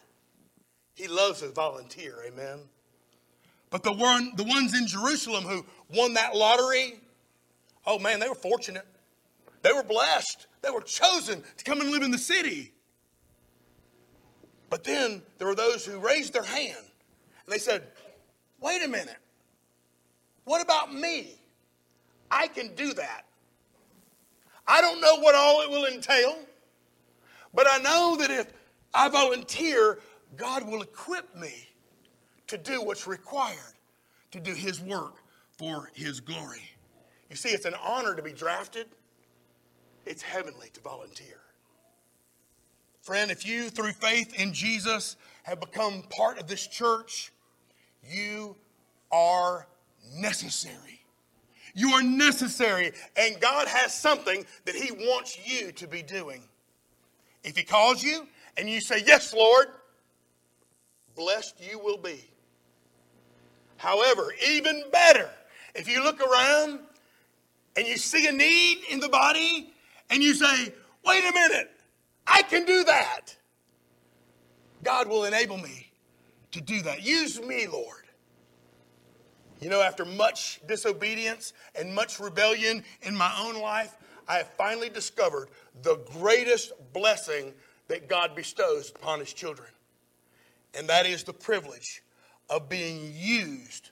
He 0.93 1.07
loves 1.07 1.41
a 1.41 1.49
volunteer, 1.49 2.15
amen. 2.25 2.59
But 3.69 3.83
the, 3.83 3.93
one, 3.93 4.31
the 4.35 4.43
ones 4.43 4.77
in 4.77 4.87
Jerusalem 4.87 5.43
who 5.43 5.65
won 5.93 6.13
that 6.13 6.35
lottery, 6.35 6.99
oh 7.85 7.99
man, 7.99 8.19
they 8.19 8.29
were 8.29 8.35
fortunate. 8.35 8.85
They 9.61 9.73
were 9.73 9.83
blessed. 9.83 10.47
They 10.61 10.69
were 10.69 10.81
chosen 10.81 11.43
to 11.57 11.63
come 11.63 11.81
and 11.81 11.91
live 11.91 12.01
in 12.01 12.11
the 12.11 12.17
city. 12.17 12.71
But 14.69 14.83
then 14.83 15.21
there 15.37 15.47
were 15.47 15.55
those 15.55 15.85
who 15.85 15.99
raised 15.99 16.33
their 16.33 16.43
hand 16.43 16.77
and 16.77 17.53
they 17.53 17.59
said, 17.59 17.83
wait 18.59 18.83
a 18.83 18.87
minute. 18.87 19.17
What 20.47 20.61
about 20.61 20.93
me? 20.93 21.35
I 22.31 22.47
can 22.47 22.73
do 22.73 22.93
that. 22.93 23.25
I 24.65 24.79
don't 24.79 25.01
know 25.01 25.17
what 25.17 25.35
all 25.35 25.61
it 25.61 25.69
will 25.69 25.85
entail, 25.87 26.37
but 27.53 27.67
I 27.69 27.79
know 27.79 28.15
that 28.17 28.31
if 28.31 28.53
I 28.93 29.09
volunteer, 29.09 29.99
God 30.37 30.65
will 30.65 30.81
equip 30.81 31.35
me 31.35 31.67
to 32.47 32.57
do 32.57 32.81
what's 32.81 33.07
required 33.07 33.73
to 34.31 34.39
do 34.39 34.53
His 34.53 34.79
work 34.79 35.15
for 35.57 35.91
His 35.93 36.21
glory. 36.21 36.63
You 37.29 37.35
see, 37.35 37.49
it's 37.49 37.65
an 37.65 37.75
honor 37.83 38.15
to 38.15 38.21
be 38.21 38.31
drafted, 38.31 38.87
it's 40.05 40.21
heavenly 40.21 40.69
to 40.75 40.79
volunteer. 40.79 41.41
Friend, 43.01 43.29
if 43.29 43.45
you, 43.45 43.69
through 43.69 43.91
faith 43.91 44.33
in 44.39 44.53
Jesus, 44.53 45.17
have 45.43 45.59
become 45.59 46.03
part 46.03 46.39
of 46.39 46.47
this 46.47 46.67
church, 46.67 47.33
you 48.01 48.55
are 49.11 49.67
necessary. 50.15 51.01
You 51.73 51.91
are 51.91 52.01
necessary, 52.01 52.91
and 53.15 53.39
God 53.39 53.67
has 53.67 53.93
something 53.93 54.45
that 54.65 54.75
He 54.75 54.91
wants 54.91 55.37
you 55.45 55.71
to 55.73 55.87
be 55.87 56.01
doing. 56.01 56.41
If 57.43 57.55
He 57.55 57.63
calls 57.63 58.03
you 58.03 58.27
and 58.57 58.69
you 58.69 58.81
say, 58.81 59.03
Yes, 59.05 59.33
Lord, 59.33 59.67
blessed 61.15 61.55
you 61.59 61.77
will 61.79 61.97
be. 61.97 62.23
However, 63.77 64.33
even 64.49 64.83
better, 64.91 65.29
if 65.75 65.87
you 65.87 66.03
look 66.03 66.19
around 66.19 66.79
and 67.75 67.87
you 67.87 67.97
see 67.97 68.25
a 68.27 68.31
need 68.31 68.79
in 68.89 68.99
the 68.99 69.09
body 69.09 69.71
and 70.09 70.23
you 70.23 70.33
say, 70.33 70.73
Wait 71.05 71.23
a 71.23 71.31
minute, 71.31 71.69
I 72.25 72.41
can 72.41 72.65
do 72.65 72.83
that. 72.85 73.35
God 74.83 75.07
will 75.07 75.25
enable 75.25 75.57
me 75.57 75.91
to 76.51 76.61
do 76.61 76.81
that. 76.81 77.03
Use 77.03 77.39
me, 77.39 77.67
Lord. 77.67 78.06
You 79.59 79.69
know, 79.69 79.81
after 79.81 80.05
much 80.05 80.59
disobedience 80.67 81.53
and 81.75 81.93
much 81.93 82.19
rebellion 82.19 82.83
in 83.01 83.15
my 83.15 83.33
own 83.39 83.59
life, 83.59 83.95
I 84.27 84.37
have 84.37 84.47
finally 84.49 84.89
discovered 84.89 85.49
the 85.81 85.97
greatest 86.19 86.73
blessing 86.93 87.53
that 87.87 88.09
God 88.09 88.35
bestows 88.35 88.91
upon 88.95 89.19
his 89.19 89.33
children. 89.33 89.69
And 90.73 90.87
that 90.89 91.05
is 91.05 91.23
the 91.23 91.33
privilege 91.33 92.03
of 92.49 92.69
being 92.69 93.13
used 93.15 93.89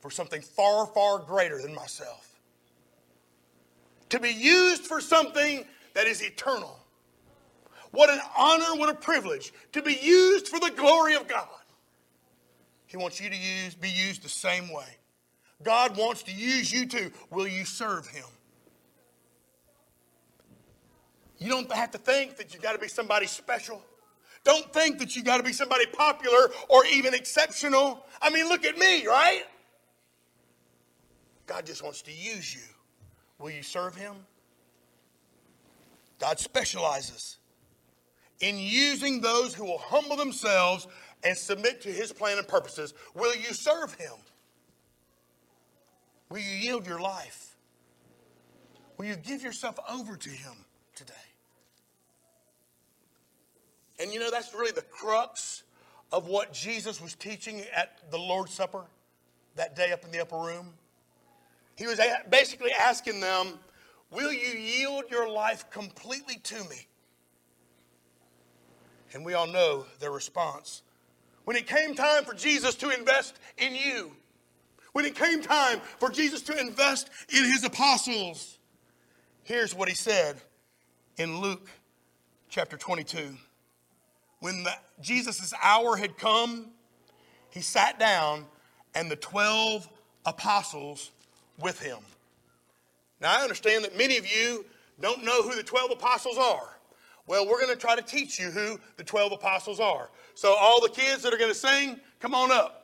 for 0.00 0.10
something 0.10 0.42
far, 0.42 0.86
far 0.86 1.18
greater 1.18 1.60
than 1.60 1.74
myself. 1.74 2.38
To 4.10 4.20
be 4.20 4.30
used 4.30 4.84
for 4.84 5.00
something 5.00 5.64
that 5.94 6.06
is 6.06 6.22
eternal. 6.22 6.78
What 7.90 8.10
an 8.10 8.20
honor, 8.36 8.78
what 8.78 8.88
a 8.88 8.94
privilege 8.94 9.52
to 9.72 9.82
be 9.82 9.94
used 9.94 10.48
for 10.48 10.58
the 10.58 10.70
glory 10.70 11.14
of 11.14 11.28
God. 11.28 11.48
He 12.86 12.96
wants 12.96 13.20
you 13.20 13.30
to 13.30 13.36
use, 13.36 13.74
be 13.74 13.88
used 13.88 14.22
the 14.22 14.28
same 14.28 14.72
way. 14.72 14.98
God 15.62 15.96
wants 15.96 16.22
to 16.24 16.32
use 16.32 16.72
you 16.72 16.86
too. 16.86 17.10
Will 17.30 17.46
you 17.46 17.64
serve 17.64 18.06
Him? 18.08 18.24
You 21.38 21.48
don't 21.48 21.70
have 21.72 21.90
to 21.92 21.98
think 21.98 22.36
that 22.36 22.54
you 22.54 22.60
got 22.60 22.72
to 22.72 22.78
be 22.78 22.88
somebody 22.88 23.26
special. 23.26 23.82
Don't 24.44 24.72
think 24.72 24.98
that 24.98 25.16
you 25.16 25.22
got 25.22 25.38
to 25.38 25.42
be 25.42 25.52
somebody 25.52 25.86
popular 25.86 26.50
or 26.68 26.84
even 26.86 27.14
exceptional. 27.14 28.04
I 28.20 28.30
mean, 28.30 28.48
look 28.48 28.64
at 28.64 28.76
me, 28.76 29.06
right? 29.06 29.42
God 31.46 31.66
just 31.66 31.82
wants 31.82 32.02
to 32.02 32.12
use 32.12 32.54
you. 32.54 32.62
Will 33.38 33.50
you 33.50 33.62
serve 33.62 33.94
Him? 33.94 34.14
God 36.18 36.38
specializes 36.38 37.38
in 38.40 38.58
using 38.58 39.20
those 39.20 39.54
who 39.54 39.64
will 39.64 39.78
humble 39.78 40.16
themselves 40.16 40.86
and 41.22 41.36
submit 41.36 41.80
to 41.82 41.88
His 41.88 42.12
plan 42.12 42.38
and 42.38 42.46
purposes. 42.46 42.94
Will 43.14 43.34
you 43.34 43.52
serve 43.54 43.94
Him? 43.94 44.12
Will 46.34 46.40
you 46.40 46.56
yield 46.56 46.84
your 46.84 46.98
life? 46.98 47.54
Will 48.98 49.04
you 49.04 49.14
give 49.14 49.44
yourself 49.44 49.78
over 49.88 50.16
to 50.16 50.28
Him 50.28 50.54
today? 50.96 51.14
And 54.00 54.12
you 54.12 54.18
know, 54.18 54.32
that's 54.32 54.52
really 54.52 54.72
the 54.72 54.82
crux 54.82 55.62
of 56.10 56.26
what 56.26 56.52
Jesus 56.52 57.00
was 57.00 57.14
teaching 57.14 57.62
at 57.72 58.10
the 58.10 58.18
Lord's 58.18 58.52
Supper 58.52 58.82
that 59.54 59.76
day 59.76 59.92
up 59.92 60.04
in 60.04 60.10
the 60.10 60.20
upper 60.20 60.36
room. 60.36 60.70
He 61.76 61.86
was 61.86 62.00
basically 62.28 62.72
asking 62.72 63.20
them, 63.20 63.60
Will 64.10 64.32
you 64.32 64.58
yield 64.58 65.04
your 65.12 65.30
life 65.30 65.70
completely 65.70 66.38
to 66.42 66.56
me? 66.64 66.88
And 69.12 69.24
we 69.24 69.34
all 69.34 69.46
know 69.46 69.86
their 70.00 70.10
response. 70.10 70.82
When 71.44 71.56
it 71.56 71.68
came 71.68 71.94
time 71.94 72.24
for 72.24 72.34
Jesus 72.34 72.74
to 72.76 72.90
invest 72.90 73.38
in 73.56 73.76
you, 73.76 74.16
when 74.94 75.04
it 75.04 75.16
came 75.16 75.42
time 75.42 75.80
for 75.98 76.08
Jesus 76.08 76.40
to 76.42 76.58
invest 76.58 77.10
in 77.28 77.44
his 77.44 77.64
apostles, 77.64 78.58
here's 79.42 79.74
what 79.74 79.88
he 79.88 79.94
said 79.94 80.36
in 81.18 81.40
Luke 81.40 81.68
chapter 82.48 82.76
22. 82.76 83.36
When 84.38 84.64
Jesus' 85.00 85.52
hour 85.62 85.96
had 85.96 86.16
come, 86.16 86.70
he 87.50 87.60
sat 87.60 87.98
down 87.98 88.46
and 88.94 89.10
the 89.10 89.16
12 89.16 89.88
apostles 90.26 91.10
with 91.58 91.80
him. 91.80 91.98
Now, 93.20 93.36
I 93.36 93.42
understand 93.42 93.82
that 93.84 93.98
many 93.98 94.16
of 94.16 94.26
you 94.30 94.64
don't 95.00 95.24
know 95.24 95.42
who 95.42 95.56
the 95.56 95.64
12 95.64 95.90
apostles 95.90 96.38
are. 96.38 96.78
Well, 97.26 97.48
we're 97.48 97.60
going 97.60 97.74
to 97.74 97.80
try 97.80 97.96
to 97.96 98.02
teach 98.02 98.38
you 98.38 98.50
who 98.50 98.78
the 98.96 99.02
12 99.02 99.32
apostles 99.32 99.80
are. 99.80 100.08
So, 100.34 100.54
all 100.54 100.80
the 100.80 100.88
kids 100.88 101.22
that 101.22 101.34
are 101.34 101.38
going 101.38 101.50
to 101.50 101.58
sing, 101.58 101.98
come 102.20 102.34
on 102.34 102.52
up. 102.52 102.83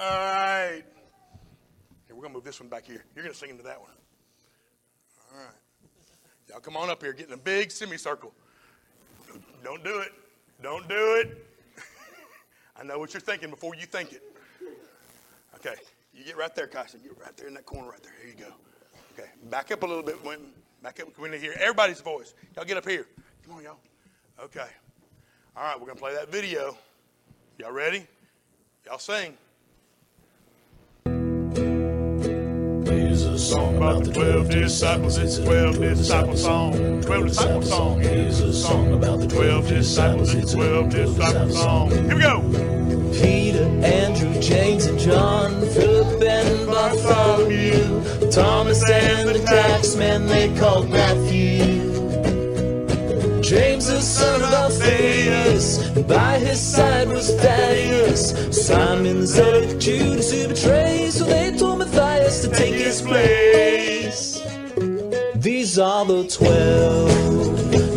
All 0.00 0.18
right. 0.18 0.82
Here, 2.06 2.16
we're 2.16 2.22
going 2.22 2.30
to 2.30 2.34
move 2.34 2.44
this 2.44 2.58
one 2.58 2.68
back 2.68 2.84
here. 2.84 3.04
You're 3.14 3.22
going 3.22 3.32
to 3.32 3.38
sing 3.38 3.50
into 3.50 3.62
that 3.62 3.80
one. 3.80 3.90
All 5.32 5.40
right. 5.40 5.54
Y'all 6.48 6.60
come 6.60 6.76
on 6.76 6.90
up 6.90 7.02
here, 7.02 7.12
get 7.12 7.28
in 7.28 7.34
a 7.34 7.38
big 7.38 7.70
semicircle. 7.70 8.32
Don't 9.62 9.84
do 9.84 10.00
it. 10.00 10.12
Don't 10.62 10.88
do 10.88 11.22
it. 11.22 11.46
I 12.76 12.84
know 12.84 12.98
what 12.98 13.14
you're 13.14 13.20
thinking 13.20 13.50
before 13.50 13.74
you 13.74 13.86
think 13.86 14.12
it. 14.12 14.22
Okay. 15.56 15.74
You 16.12 16.24
get 16.24 16.36
right 16.36 16.54
there, 16.54 16.66
Kasha. 16.66 16.98
Get 16.98 17.18
right 17.20 17.36
there 17.36 17.48
in 17.48 17.54
that 17.54 17.66
corner 17.66 17.90
right 17.90 18.02
there. 18.02 18.12
Here 18.20 18.34
you 18.36 18.44
go. 18.44 18.52
Okay. 19.12 19.30
Back 19.50 19.70
up 19.72 19.82
a 19.82 19.86
little 19.86 20.02
bit, 20.02 20.22
Winton. 20.24 20.50
Back 20.82 21.00
up. 21.00 21.18
We 21.18 21.28
need 21.28 21.36
to 21.36 21.42
hear 21.42 21.54
everybody's 21.58 22.00
voice. 22.00 22.34
Y'all 22.56 22.64
get 22.64 22.76
up 22.76 22.88
here. 22.88 23.06
Come 23.46 23.56
on, 23.56 23.62
y'all. 23.62 23.78
Okay. 24.42 24.66
All 25.56 25.64
right, 25.64 25.78
we're 25.78 25.86
going 25.86 25.96
to 25.96 26.02
play 26.02 26.14
that 26.14 26.30
video. 26.30 26.76
Y'all 27.58 27.72
ready? 27.72 28.06
Y'all 28.86 28.98
sing. 28.98 29.36
About 33.84 34.04
the 34.04 34.12
twelve 34.12 34.48
disciples. 34.48 35.18
It's 35.18 35.36
a 35.36 35.44
twelve 35.44 35.78
disciple 35.78 36.36
song. 36.36 37.02
Twelve 37.02 37.26
disciple 37.26 37.62
song. 37.62 38.00
Here's 38.00 38.40
a 38.40 38.52
song 38.52 38.94
about 38.94 39.20
the 39.20 39.28
twelve 39.28 39.68
disciples. 39.68 40.34
It's 40.34 40.54
a 40.54 40.56
twelve 40.56 40.88
disciple 40.88 41.50
song. 41.50 41.90
Here 41.90 42.14
we 42.14 42.22
go. 42.22 42.40
Peter, 43.12 43.64
Andrew, 43.84 44.40
James, 44.40 44.86
and 44.86 44.98
John, 44.98 45.60
Philip 45.68 46.22
and 46.22 46.66
Bartholomew, 46.66 48.30
Thomas 48.30 48.82
and 48.90 49.28
the 49.28 49.38
taxman 49.40 50.28
they 50.28 50.58
called 50.58 50.88
Matthew. 50.88 51.92
James, 53.42 53.86
the 53.88 54.00
son 54.00 54.40
of 54.40 54.50
Alphaeus, 54.50 55.94
and 55.94 56.08
by 56.08 56.38
his 56.38 56.58
side 56.58 57.08
was 57.08 57.34
Thaddeus. 57.34 58.66
Simon, 58.66 59.26
Zealot, 59.26 59.78
Judas, 59.78 60.32
who 60.32 60.48
betrayed, 60.48 61.12
so 61.12 61.24
they 61.26 61.43
to 62.44 62.50
take 62.50 62.74
his 62.74 63.00
place. 63.00 64.42
These 65.34 65.78
are 65.78 66.04
the 66.04 66.24
twelve 66.28 67.08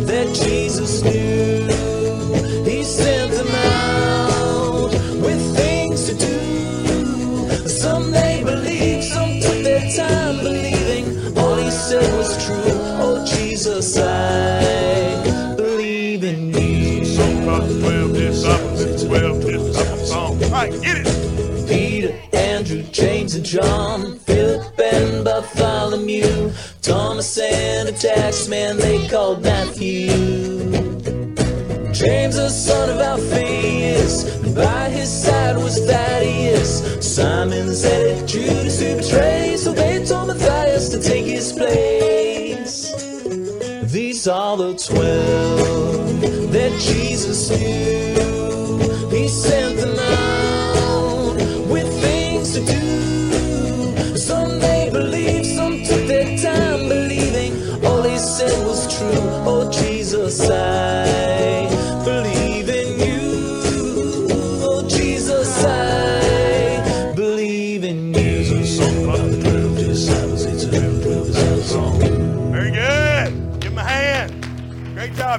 that 0.06 0.34
Jesus 0.34 1.02
knew. 1.02 1.66
He 2.64 2.82
sent 2.82 3.32
them 3.32 3.48
out 3.48 4.90
with 5.20 5.56
things 5.56 6.06
to 6.08 6.14
do. 6.14 7.68
Some 7.68 8.10
they 8.10 8.42
believed, 8.42 9.04
some 9.04 9.38
took 9.40 9.62
their 9.62 9.86
time 9.94 10.38
believing. 10.38 11.36
All 11.36 11.56
he 11.56 11.70
said 11.70 12.10
was 12.16 12.42
true. 12.46 12.72
Oh, 13.04 13.24
Jesus, 13.26 13.98
I 13.98 15.54
believe 15.56 16.24
in 16.24 16.54
you. 16.54 16.88
About 17.42 17.68
twelve 17.80 18.12
disciples. 18.14 19.04
Twelve 19.04 19.40
disciple 19.40 20.06
song. 20.06 20.42
All 20.44 20.50
right, 20.50 20.72
get 20.80 20.98
it. 20.98 21.17
Andrew, 22.68 22.92
James, 22.92 23.34
and 23.34 23.46
John, 23.46 24.18
Philip 24.18 24.78
and 24.78 25.24
Bartholomew, 25.24 26.52
Thomas 26.82 27.38
and 27.38 27.88
the 27.88 27.92
taxman 27.92 28.76
they 28.76 29.08
called 29.08 29.42
Matthew. 29.42 30.08
James, 31.94 32.36
the 32.36 32.50
son 32.50 32.90
of 32.90 33.00
Alphaeus, 33.00 34.54
by 34.54 34.90
his 34.90 35.10
side 35.10 35.56
was 35.56 35.78
Thaddeus. 35.86 36.82
Simon 37.00 37.74
said 37.74 38.28
Zealot, 38.28 38.28
Judas 38.28 38.80
who 38.82 38.96
betrayed, 38.96 39.58
so 39.58 39.72
they 39.72 40.04
told 40.04 40.28
Matthias 40.28 40.90
to 40.90 41.00
take 41.00 41.24
his 41.24 41.54
place. 41.54 42.92
These 43.90 44.28
are 44.28 44.58
the 44.58 44.74
twelve 44.74 46.20
that 46.52 46.78
Jesus 46.78 47.48
knew. 47.48 49.08
He 49.08 49.26
sent 49.26 49.77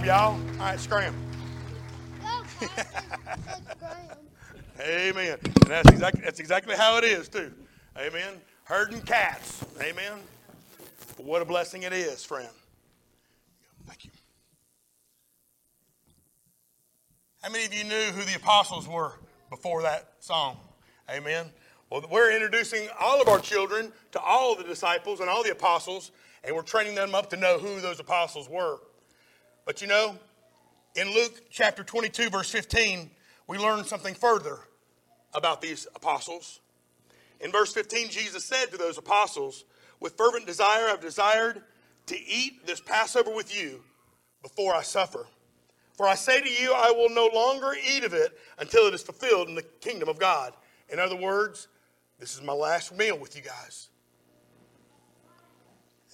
y'all. 0.10 0.34
All 0.34 0.58
right, 0.58 0.80
scram. 0.80 1.14
Amen. 4.82 5.38
And 5.44 5.68
that's 5.68 5.90
exactly, 5.90 6.22
that's 6.24 6.40
exactly 6.40 6.76
how 6.76 6.98
it 6.98 7.04
is, 7.04 7.30
too. 7.30 7.54
Amen. 7.96 8.34
Herding 8.64 9.02
cats. 9.02 9.64
Amen. 9.80 10.14
What 11.18 11.44
a 11.44 11.46
blessing 11.46 11.84
it 11.84 11.94
is, 11.94 12.26
friend. 12.26 12.50
Thank 13.86 14.06
you. 14.06 14.12
How 17.42 17.50
many 17.50 17.64
of 17.64 17.74
you 17.74 17.86
knew 17.86 18.12
who 18.12 18.26
the 18.26 18.36
apostles 18.36 18.86
were 18.86 19.14
before 19.50 19.82
that 19.84 20.12
song? 20.20 20.58
Amen. 21.10 21.46
Well, 21.90 22.04
we're 22.12 22.34
introducing 22.34 22.90
all 23.00 23.22
of 23.22 23.30
our 23.30 23.40
children 23.40 23.94
to 24.12 24.20
all 24.20 24.56
the 24.56 24.66
disciples 24.66 25.22
and 25.22 25.30
all 25.30 25.42
the 25.42 25.52
apostles, 25.52 26.12
and 26.44 26.54
we're 26.54 26.64
training 26.64 26.96
them 26.96 27.16
up 27.16 27.30
to 27.30 27.38
know 27.38 27.58
who 27.58 27.80
those 27.80 28.02
apostles 28.02 28.50
were. 28.50 28.80
But 29.66 29.82
you 29.82 29.88
know, 29.88 30.18
in 30.96 31.14
Luke 31.14 31.44
chapter 31.50 31.82
22, 31.82 32.30
verse 32.30 32.52
15, 32.52 33.10
we 33.48 33.58
learn 33.58 33.86
something 33.86 34.16
further 34.16 34.60
about 35.34 35.62
these 35.62 35.88
apostles. 35.96 36.60
In 37.40 37.54
verse 37.54 37.72
15, 37.72 38.10
Jesus 38.10 38.44
said 38.44 38.66
to 38.72 38.78
those 38.78 38.98
apostles, 38.98 39.64
With 40.02 40.18
fervent 40.18 40.46
desire 40.46 40.90
I've 40.90 41.00
desired 41.00 41.62
to 42.08 42.20
eat 42.20 42.68
this 42.68 42.82
Passover 42.82 43.34
with 43.34 43.58
you 43.58 43.82
before 44.44 44.76
I 44.76 44.82
suffer. 44.82 45.26
For 46.00 46.08
I 46.08 46.16
say 46.16 46.40
to 46.40 46.50
you, 46.50 46.72
I 46.74 46.92
will 46.92 47.10
no 47.10 47.30
longer 47.34 47.76
eat 47.94 48.06
of 48.06 48.14
it 48.14 48.40
until 48.58 48.88
it 48.88 48.94
is 48.94 49.02
fulfilled 49.02 49.50
in 49.50 49.56
the 49.56 49.66
kingdom 49.82 50.08
of 50.08 50.18
God. 50.18 50.54
In 50.88 50.98
other 50.98 51.18
words, 51.18 51.68
this 52.22 52.34
is 52.34 52.42
my 52.42 52.54
last 52.54 52.96
meal 52.96 53.20
with 53.20 53.36
you 53.36 53.42
guys. 53.42 53.90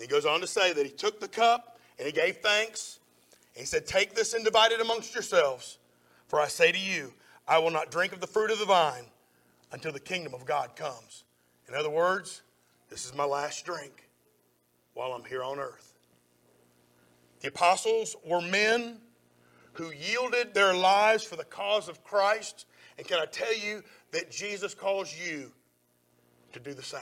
He 0.01 0.07
goes 0.07 0.25
on 0.25 0.41
to 0.41 0.47
say 0.47 0.73
that 0.73 0.83
he 0.83 0.91
took 0.91 1.19
the 1.19 1.27
cup 1.27 1.77
and 1.99 2.07
he 2.07 2.11
gave 2.11 2.37
thanks. 2.37 2.97
And 3.53 3.59
he 3.59 3.67
said, 3.67 3.85
Take 3.85 4.15
this 4.15 4.33
and 4.33 4.43
divide 4.43 4.71
it 4.71 4.81
amongst 4.81 5.13
yourselves. 5.13 5.77
For 6.29 6.41
I 6.41 6.47
say 6.47 6.71
to 6.71 6.79
you, 6.79 7.13
I 7.47 7.59
will 7.59 7.69
not 7.69 7.91
drink 7.91 8.11
of 8.11 8.19
the 8.19 8.25
fruit 8.25 8.49
of 8.49 8.57
the 8.57 8.65
vine 8.65 9.05
until 9.71 9.91
the 9.91 9.99
kingdom 9.99 10.33
of 10.33 10.47
God 10.47 10.75
comes. 10.75 11.25
In 11.69 11.75
other 11.75 11.91
words, 11.91 12.41
this 12.89 13.05
is 13.05 13.13
my 13.13 13.25
last 13.25 13.63
drink 13.63 14.09
while 14.95 15.11
I'm 15.11 15.25
here 15.25 15.43
on 15.43 15.59
earth. 15.59 15.93
The 17.41 17.49
apostles 17.49 18.15
were 18.25 18.41
men 18.41 18.97
who 19.75 19.91
yielded 19.91 20.53
their 20.53 20.73
lives 20.73 21.23
for 21.23 21.35
the 21.35 21.43
cause 21.43 21.87
of 21.87 22.03
Christ. 22.03 22.65
And 22.97 23.07
can 23.07 23.19
I 23.19 23.25
tell 23.25 23.53
you 23.55 23.83
that 24.11 24.31
Jesus 24.31 24.73
calls 24.73 25.13
you 25.15 25.51
to 26.53 26.59
do 26.59 26.73
the 26.73 26.83
same? 26.83 27.01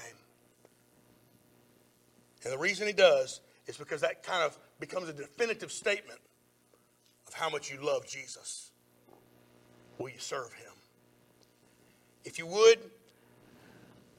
And 2.43 2.51
the 2.51 2.57
reason 2.57 2.87
he 2.87 2.93
does 2.93 3.41
is 3.67 3.77
because 3.77 4.01
that 4.01 4.23
kind 4.23 4.43
of 4.43 4.57
becomes 4.79 5.07
a 5.07 5.13
definitive 5.13 5.71
statement 5.71 6.19
of 7.27 7.33
how 7.33 7.49
much 7.49 7.71
you 7.71 7.79
love 7.81 8.05
Jesus. 8.07 8.71
Will 9.97 10.09
you 10.09 10.19
serve 10.19 10.51
him? 10.53 10.73
If 12.25 12.39
you 12.39 12.47
would, 12.47 12.79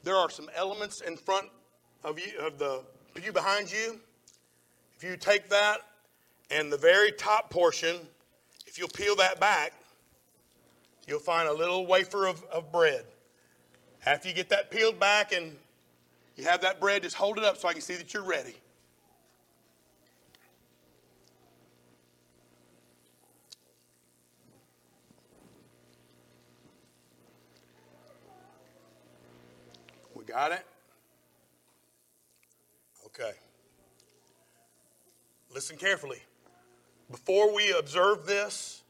there 0.03 0.15
are 0.15 0.29
some 0.29 0.49
elements 0.55 1.01
in 1.01 1.17
front 1.17 1.47
of 2.03 2.19
you 2.19 2.39
of 2.39 2.57
the 2.57 2.83
pew 3.13 3.31
behind 3.31 3.71
you. 3.71 3.99
If 4.95 5.03
you 5.03 5.17
take 5.17 5.49
that 5.49 5.79
and 6.49 6.71
the 6.71 6.77
very 6.77 7.11
top 7.11 7.49
portion, 7.49 7.97
if 8.75 8.79
you'll 8.79 8.89
peel 8.89 9.15
that 9.15 9.39
back, 9.39 9.71
you'll 11.07 11.17
find 11.17 11.47
a 11.47 11.53
little 11.53 11.87
wafer 11.87 12.27
of, 12.27 12.43
of 12.51 12.73
bread. 12.73 13.05
After 14.05 14.27
you 14.27 14.33
get 14.33 14.49
that 14.49 14.69
peeled 14.69 14.99
back 14.99 15.31
and 15.31 15.55
you 16.35 16.43
have 16.43 16.59
that 16.59 16.81
bread, 16.81 17.03
just 17.03 17.15
hold 17.15 17.37
it 17.37 17.45
up 17.45 17.55
so 17.55 17.69
I 17.69 17.71
can 17.71 17.81
see 17.81 17.95
that 17.95 18.13
you're 18.13 18.21
ready. 18.21 18.53
We 30.13 30.25
got 30.25 30.51
it? 30.51 30.65
Okay. 33.05 33.31
Listen 35.53 35.77
carefully. 35.77 36.19
Before 37.11 37.53
we 37.53 37.71
observe 37.71 38.25
this, 38.25 38.83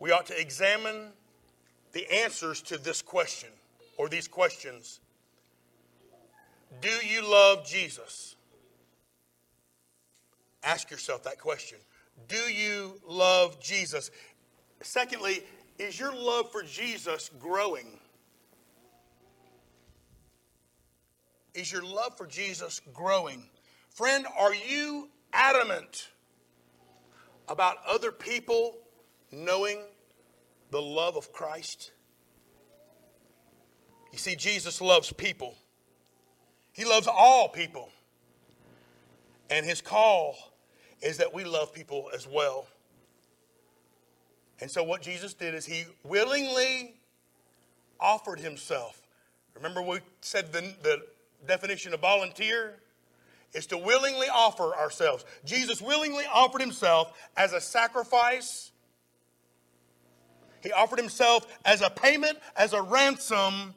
we 0.00 0.10
ought 0.10 0.26
to 0.26 0.40
examine 0.40 1.08
the 1.92 2.10
answers 2.12 2.62
to 2.62 2.78
this 2.78 3.02
question 3.02 3.50
or 3.96 4.08
these 4.08 4.28
questions. 4.28 5.00
Do 6.80 6.90
you 7.06 7.28
love 7.28 7.66
Jesus? 7.66 8.36
Ask 10.64 10.90
yourself 10.90 11.24
that 11.24 11.38
question. 11.38 11.78
Do 12.28 12.36
you 12.36 13.00
love 13.06 13.60
Jesus? 13.60 14.10
Secondly, 14.80 15.42
is 15.78 15.98
your 15.98 16.14
love 16.14 16.50
for 16.52 16.62
Jesus 16.62 17.30
growing? 17.40 17.98
Is 21.54 21.70
your 21.70 21.82
love 21.82 22.16
for 22.16 22.26
Jesus 22.26 22.80
growing? 22.94 23.44
Friend, 23.90 24.26
are 24.38 24.54
you 24.54 25.08
adamant 25.32 26.08
about 27.52 27.76
other 27.86 28.10
people 28.10 28.78
knowing 29.30 29.78
the 30.70 30.80
love 30.80 31.16
of 31.16 31.32
Christ? 31.32 31.92
You 34.10 34.18
see, 34.18 34.34
Jesus 34.34 34.80
loves 34.80 35.12
people, 35.12 35.54
He 36.72 36.84
loves 36.84 37.06
all 37.06 37.48
people. 37.48 37.90
And 39.50 39.66
His 39.66 39.82
call 39.82 40.34
is 41.02 41.18
that 41.18 41.34
we 41.34 41.44
love 41.44 41.74
people 41.74 42.08
as 42.14 42.26
well. 42.26 42.66
And 44.60 44.70
so, 44.70 44.82
what 44.82 45.02
Jesus 45.02 45.34
did 45.34 45.54
is 45.54 45.66
He 45.66 45.84
willingly 46.04 46.94
offered 48.00 48.40
Himself. 48.40 49.02
Remember, 49.54 49.82
we 49.82 49.98
said 50.22 50.54
the, 50.54 50.74
the 50.82 51.02
definition 51.46 51.92
of 51.92 52.00
volunteer? 52.00 52.81
Is 53.54 53.66
to 53.66 53.78
willingly 53.78 54.28
offer 54.32 54.74
ourselves. 54.74 55.24
Jesus 55.44 55.80
willingly 55.80 56.24
offered 56.32 56.60
himself 56.60 57.12
as 57.36 57.52
a 57.52 57.60
sacrifice. 57.60 58.70
He 60.62 60.72
offered 60.72 60.98
himself 60.98 61.46
as 61.64 61.82
a 61.82 61.90
payment, 61.90 62.38
as 62.56 62.72
a 62.72 62.82
ransom 62.82 63.74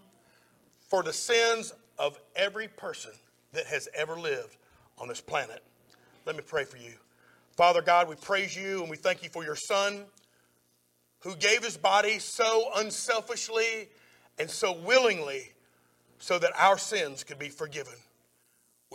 for 0.88 1.04
the 1.04 1.14
sins 1.14 1.74
of 1.98 2.20
every 2.36 2.68
person 2.68 3.12
that 3.54 3.66
has 3.66 3.90
ever 3.96 4.20
lived 4.20 4.56
on 4.98 5.08
this 5.08 5.22
planet. 5.22 5.64
Let 6.26 6.36
me 6.36 6.44
pray 6.46 6.64
for 6.64 6.78
you. 6.78 6.94
Father 7.56 7.82
God, 7.82 8.10
we 8.10 8.16
praise 8.16 8.56
you 8.56 8.82
and 8.82 8.90
we 8.90 8.98
thank 8.98 9.24
you 9.24 9.30
for 9.30 9.44
your 9.44 9.56
Son 9.56 10.06
who 11.22 11.36
gave 11.36 11.64
his 11.64 11.78
body 11.78 12.20
so 12.20 12.70
unselfishly 12.76 13.90
and 14.38 14.50
so 14.50 14.74
willingly 14.74 15.52
so 16.20 16.38
that 16.38 16.52
our 16.56 16.78
sins 16.78 17.24
could 17.24 17.40
be 17.40 17.50
forgiven. 17.50 17.94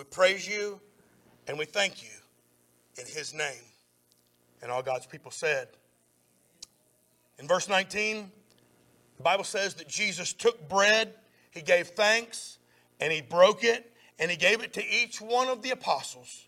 We 0.01 0.05
praise 0.05 0.49
you 0.49 0.81
and 1.47 1.59
we 1.59 1.67
thank 1.67 2.03
you 2.03 2.09
in 2.99 3.05
his 3.05 3.35
name. 3.35 3.67
And 4.63 4.73
all 4.73 4.83
God's 4.83 5.05
people 5.05 5.31
said. 5.31 5.69
In 7.39 7.47
verse 7.47 7.69
19, 7.69 8.33
the 9.19 9.23
Bible 9.23 9.45
says 9.45 9.75
that 9.75 9.89
Jesus 9.89 10.33
took 10.33 10.71
bread, 10.71 11.13
he 11.51 11.61
gave 11.61 11.89
thanks, 11.89 12.57
and 12.99 13.13
he 13.13 13.21
broke 13.21 13.63
it, 13.63 13.93
and 14.19 14.31
he 14.31 14.39
gave 14.39 14.63
it 14.63 14.73
to 14.73 14.83
each 14.89 15.21
one 15.21 15.49
of 15.49 15.61
the 15.61 15.69
apostles. 15.69 16.47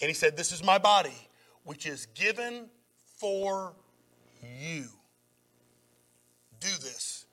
And 0.00 0.08
he 0.08 0.14
said, 0.14 0.34
This 0.34 0.50
is 0.50 0.64
my 0.64 0.78
body, 0.78 1.28
which 1.64 1.84
is 1.84 2.06
given 2.14 2.70
for 3.18 3.74
you. 4.42 4.86
Do 6.60 6.70
this 6.80 7.26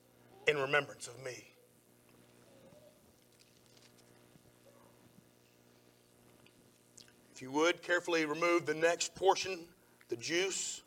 in 0.46 0.58
remembrance 0.58 1.08
of 1.08 1.18
me. 1.24 1.55
If 7.36 7.42
you 7.42 7.50
would, 7.50 7.82
carefully 7.82 8.24
remove 8.24 8.64
the 8.64 8.72
next 8.72 9.14
portion, 9.14 9.58
the 10.08 10.16
juice. 10.16 10.80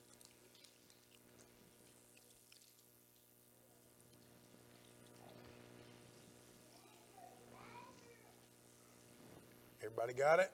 Everybody 9.84 10.14
got 10.14 10.40
it? 10.40 10.52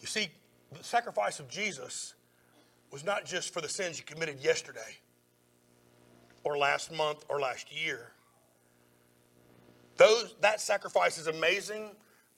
You 0.00 0.08
see, 0.08 0.30
the 0.76 0.82
sacrifice 0.82 1.38
of 1.38 1.48
Jesus 1.48 2.14
was 2.90 3.04
not 3.04 3.24
just 3.24 3.54
for 3.54 3.60
the 3.60 3.68
sins 3.68 4.00
you 4.00 4.04
committed 4.04 4.40
yesterday 4.40 4.96
or 6.42 6.58
last 6.58 6.90
month 6.90 7.24
or 7.28 7.38
last 7.38 7.72
year. 7.72 8.10
Those, 9.96 10.34
that 10.40 10.60
sacrifice 10.60 11.18
is 11.18 11.28
amazing. 11.28 11.90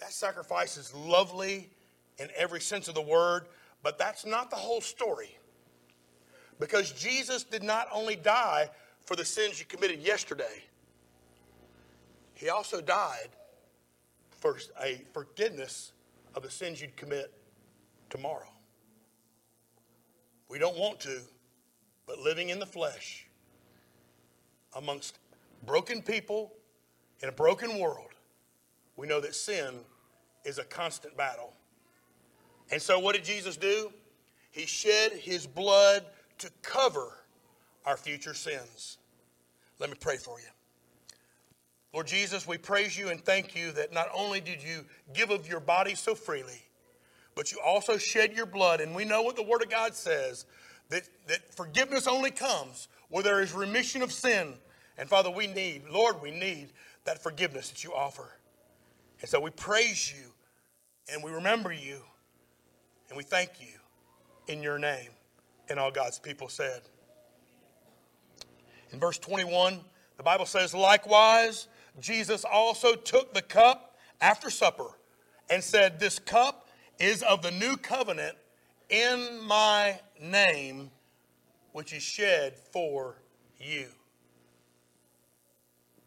That 0.03 0.13
sacrifice 0.13 0.77
is 0.77 0.93
lovely 0.93 1.71
in 2.19 2.29
every 2.37 2.61
sense 2.61 2.89
of 2.89 2.97
the 2.97 3.03
word, 3.03 3.47
but 3.85 3.99
that's 3.99 4.27
not 4.27 4.51
the 4.51 4.57
whole 4.57 4.81
story. 4.81 5.39
Because 6.59 6.91
Jesus 6.91 7.45
did 7.45 7.63
not 7.63 7.87
only 7.93 8.17
die 8.17 8.69
for 9.05 9.15
the 9.15 9.25
sins 9.25 9.61
you 9.61 9.67
committed 9.67 10.01
yesterday, 10.01 10.65
he 12.35 12.49
also 12.49 12.81
died 12.81 13.29
for 14.41 14.59
a 14.83 15.01
forgiveness 15.13 15.93
of 16.35 16.43
the 16.43 16.51
sins 16.51 16.81
you'd 16.81 16.97
commit 16.97 17.33
tomorrow. 18.11 18.51
We 20.49 20.59
don't 20.59 20.77
want 20.77 20.99
to, 21.01 21.21
but 22.09 22.19
living 22.19 22.49
in 22.49 22.59
the 22.59 22.67
flesh 22.67 23.29
amongst 24.75 25.21
broken 25.65 26.03
people 26.03 26.53
in 27.23 27.29
a 27.29 27.33
broken 27.33 27.79
world, 27.79 28.09
we 28.97 29.07
know 29.07 29.21
that 29.21 29.37
sin 29.37 29.79
is 30.45 30.59
a 30.59 30.65
constant 30.65 31.17
battle. 31.17 31.53
And 32.71 32.81
so, 32.81 32.99
what 32.99 33.15
did 33.15 33.25
Jesus 33.25 33.57
do? 33.57 33.93
He 34.51 34.67
shed 34.67 35.13
his 35.13 35.47
blood 35.47 36.05
to 36.39 36.51
cover 36.63 37.19
our 37.85 37.97
future 37.97 38.35
sins. 38.35 38.99
Let 39.79 39.91
me 39.91 39.97
pray 39.99 40.17
for 40.17 40.39
you. 40.39 40.47
Lord 41.93 42.07
Jesus, 42.07 42.47
we 42.47 42.57
praise 42.57 42.97
you 42.97 43.09
and 43.09 43.23
thank 43.23 43.55
you 43.55 43.73
that 43.73 43.93
not 43.93 44.09
only 44.15 44.41
did 44.41 44.63
you 44.63 44.85
give 45.13 45.31
of 45.31 45.47
your 45.47 45.61
body 45.61 45.95
so 45.95 46.15
freely, 46.15 46.63
but 47.35 47.53
you 47.53 47.59
also 47.65 47.99
shed 47.99 48.35
your 48.35 48.47
blood. 48.47 48.81
And 48.81 48.95
we 48.95 49.05
know 49.05 49.23
what 49.23 49.37
the 49.37 49.43
Word 49.43 49.63
of 49.63 49.71
God 49.71 49.95
says 49.95 50.47
that, 50.89 51.03
that 51.27 51.55
forgiveness 51.55 52.07
only 52.07 52.31
comes 52.31 52.89
where 53.09 53.23
there 53.23 53.43
is 53.43 53.53
remission 53.53 54.03
of 54.03 54.13
sin. 54.13 54.55
And 54.97 55.09
Father, 55.09 55.31
we 55.31 55.47
need, 55.47 55.83
Lord, 55.91 56.23
we 56.23 56.31
need 56.31 56.69
that 57.05 57.23
forgiveness 57.23 57.71
that 57.71 57.85
you 57.85 57.93
offer. 57.93 58.31
And 59.21 59.29
so 59.29 59.41
we 59.41 59.51
praise 59.51 60.13
you 60.13 60.32
and 61.11 61.23
we 61.23 61.31
remember 61.31 61.73
you 61.73 62.01
and 63.09 63.17
we 63.17 63.25
thank 63.25 63.61
you 63.61 63.79
in 64.49 64.63
your 64.63 64.79
name. 64.79 65.11
And 65.69 65.79
all 65.79 65.91
God's 65.91 66.19
people 66.19 66.49
said. 66.49 66.83
In 68.91 69.01
verse 69.01 69.19
21, 69.19 69.81
the 70.17 70.23
Bible 70.23 70.47
says, 70.47 70.75
Likewise, 70.75 71.69
Jesus 72.01 72.45
also 72.45 72.95
took 72.95 73.33
the 73.33 73.43
cup 73.43 73.97
after 74.21 74.51
supper 74.51 74.99
and 75.49 75.63
said, 75.63 75.99
This 75.99 76.19
cup 76.19 76.69
is 76.99 77.23
of 77.23 77.43
the 77.43 77.51
new 77.51 77.77
covenant 77.77 78.37
in 78.91 79.41
my 79.47 80.01
name, 80.21 80.91
which 81.73 81.93
is 81.93 82.03
shed 82.03 82.57
for 82.57 83.17
you. 83.59 83.87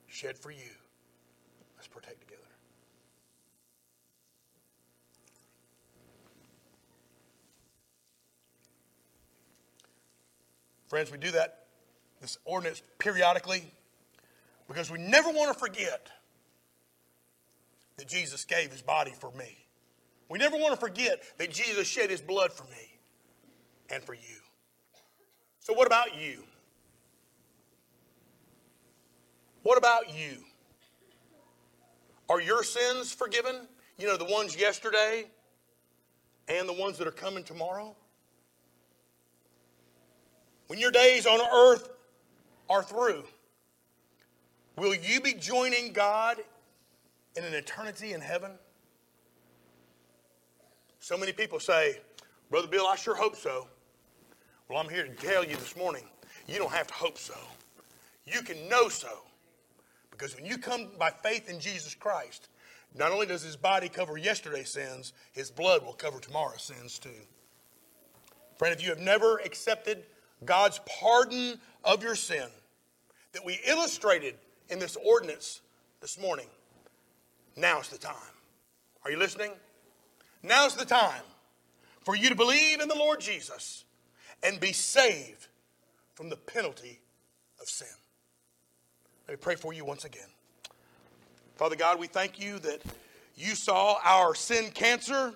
Shed 0.07 0.37
for 0.37 0.51
you. 0.51 0.71
Let's 1.75 1.87
partake 1.87 2.19
together. 2.19 2.41
Friends, 10.87 11.11
we 11.11 11.17
do 11.17 11.31
that, 11.31 11.65
this 12.21 12.37
ordinance 12.45 12.81
periodically 12.99 13.71
because 14.67 14.89
we 14.91 14.99
never 14.99 15.29
want 15.29 15.53
to 15.53 15.59
forget 15.59 16.09
that 17.97 18.07
Jesus 18.07 18.45
gave 18.45 18.71
his 18.71 18.81
body 18.81 19.13
for 19.19 19.31
me. 19.31 19.57
We 20.29 20.39
never 20.39 20.57
want 20.57 20.73
to 20.73 20.79
forget 20.79 21.23
that 21.37 21.51
Jesus 21.51 21.87
shed 21.87 22.09
his 22.09 22.21
blood 22.21 22.51
for 22.51 22.63
me 22.63 22.99
and 23.89 24.03
for 24.03 24.13
you. 24.13 24.41
So, 25.59 25.73
what 25.73 25.87
about 25.87 26.19
you? 26.19 26.43
What 29.63 29.77
about 29.77 30.15
you? 30.15 30.43
Are 32.29 32.41
your 32.41 32.63
sins 32.63 33.13
forgiven? 33.13 33.67
You 33.97 34.07
know, 34.07 34.17
the 34.17 34.25
ones 34.25 34.57
yesterday 34.57 35.25
and 36.47 36.67
the 36.67 36.73
ones 36.73 36.97
that 36.97 37.07
are 37.07 37.11
coming 37.11 37.43
tomorrow? 37.43 37.95
When 40.67 40.79
your 40.79 40.91
days 40.91 41.25
on 41.25 41.39
earth 41.41 41.89
are 42.69 42.83
through, 42.83 43.25
Will 44.77 44.93
you 44.93 45.21
be 45.21 45.33
joining 45.33 45.93
God 45.93 46.37
in 47.37 47.45
an 47.45 47.53
eternity 47.53 48.11
in 48.11 48.19
heaven? 48.19 48.51
So 50.99 51.17
many 51.17 51.31
people 51.31 51.61
say, 51.61 52.01
Brother 52.49 52.67
Bill, 52.67 52.85
I 52.85 52.97
sure 52.97 53.15
hope 53.15 53.37
so. 53.37 53.67
Well, 54.67 54.79
I'm 54.79 54.89
here 54.89 55.07
to 55.07 55.13
tell 55.13 55.45
you 55.45 55.55
this 55.55 55.77
morning, 55.77 56.03
you 56.45 56.57
don't 56.57 56.71
have 56.73 56.87
to 56.87 56.93
hope 56.93 57.17
so. 57.17 57.37
You 58.25 58.41
can 58.41 58.67
know 58.67 58.89
so. 58.89 59.19
Because 60.11 60.35
when 60.35 60.45
you 60.45 60.57
come 60.57 60.89
by 60.99 61.09
faith 61.09 61.49
in 61.49 61.59
Jesus 61.59 61.95
Christ, 61.95 62.49
not 62.97 63.11
only 63.11 63.27
does 63.27 63.43
his 63.43 63.55
body 63.55 63.87
cover 63.87 64.17
yesterday's 64.17 64.71
sins, 64.71 65.13
his 65.31 65.51
blood 65.51 65.85
will 65.85 65.93
cover 65.93 66.19
tomorrow's 66.19 66.63
sins 66.63 66.99
too. 66.99 67.09
Friend, 68.57 68.75
if 68.75 68.83
you 68.83 68.89
have 68.89 68.99
never 68.99 69.37
accepted 69.37 70.03
God's 70.43 70.79
pardon 70.85 71.59
of 71.83 72.03
your 72.03 72.15
sin 72.15 72.47
that 73.33 73.45
we 73.45 73.59
illustrated 73.65 74.35
in 74.69 74.79
this 74.79 74.97
ordinance 75.05 75.61
this 76.01 76.19
morning, 76.19 76.47
now's 77.55 77.89
the 77.89 77.97
time. 77.97 78.15
Are 79.03 79.11
you 79.11 79.17
listening? 79.17 79.51
Now's 80.43 80.75
the 80.75 80.85
time 80.85 81.23
for 82.01 82.15
you 82.15 82.29
to 82.29 82.35
believe 82.35 82.81
in 82.81 82.87
the 82.87 82.95
Lord 82.95 83.19
Jesus 83.19 83.83
and 84.43 84.59
be 84.59 84.73
saved 84.73 85.47
from 86.13 86.29
the 86.29 86.35
penalty 86.35 86.99
of 87.61 87.67
sin. 87.67 87.87
Let 89.27 89.33
me 89.33 89.41
pray 89.41 89.55
for 89.55 89.73
you 89.73 89.85
once 89.85 90.05
again. 90.05 90.27
Father 91.55 91.75
God, 91.75 91.99
we 91.99 92.07
thank 92.07 92.39
you 92.39 92.59
that 92.59 92.81
you 93.35 93.55
saw 93.55 93.97
our 94.03 94.35
sin 94.35 94.71
cancer 94.71 95.33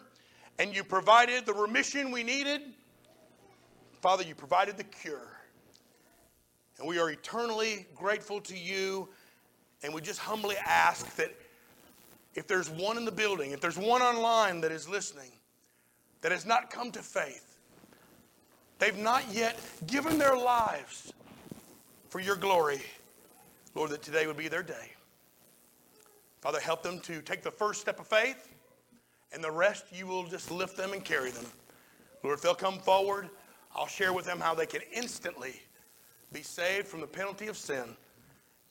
and 0.60 0.76
you 0.76 0.84
provided 0.84 1.46
the 1.46 1.54
remission 1.54 2.12
we 2.12 2.24
needed. 2.24 2.62
Father, 4.02 4.24
you 4.24 4.36
provided 4.36 4.78
the 4.78 4.84
cure. 4.84 5.38
And 6.78 6.88
we 6.88 7.00
are 7.00 7.10
eternally 7.10 7.86
grateful 7.96 8.40
to 8.42 8.58
you 8.58 9.10
and 9.84 9.94
we 9.94 10.02
just 10.02 10.20
humbly 10.20 10.56
ask 10.66 11.16
that 11.16 11.34
if 12.36 12.48
there's 12.48 12.70
one 12.70 12.98
in 12.98 13.06
the 13.06 13.12
building, 13.12 13.52
if 13.52 13.62
there's 13.62 13.78
one 13.78 14.02
online 14.02 14.62
that 14.62 14.72
is 14.72 14.90
listening, 14.90 15.32
that 16.22 16.32
has 16.32 16.46
not 16.46 16.70
come 16.70 16.92
to 16.92 17.00
faith, 17.00 17.58
they've 18.78 18.98
not 18.98 19.24
yet 19.32 19.60
given 19.88 20.18
their 20.18 20.38
lives 20.38 21.14
for 22.10 22.20
your 22.20 22.36
glory, 22.36 22.82
Lord, 23.74 23.92
that 23.92 24.02
today 24.02 24.28
would 24.28 24.38
be 24.38 24.48
their 24.48 24.64
day. 24.64 24.92
Father, 26.42 26.60
help 26.60 26.84
them 26.84 27.00
to 27.02 27.22
take 27.22 27.42
the 27.42 27.52
first 27.52 27.82
step 27.82 28.00
of 28.00 28.08
faith, 28.08 28.54
and 29.34 29.44
the 29.44 29.52
rest 29.52 29.86
you 29.92 30.08
will 30.08 30.26
just 30.26 30.52
lift 30.52 30.76
them 30.76 30.94
and 30.94 31.04
carry 31.04 31.32
them. 31.32 31.46
Lord, 32.24 32.38
if 32.38 32.42
they'll 32.42 32.56
come 32.56 32.80
forward, 32.80 33.30
I'll 33.76 33.88
share 33.88 34.14
with 34.14 34.26
them 34.26 34.40
how 34.40 34.54
they 34.54 34.66
can 34.66 34.82
instantly 34.94 35.62
be 36.32 36.42
saved 36.42 36.88
from 36.88 37.02
the 37.02 37.08
penalty 37.08 37.48
of 37.48 37.58
sin 37.58 37.96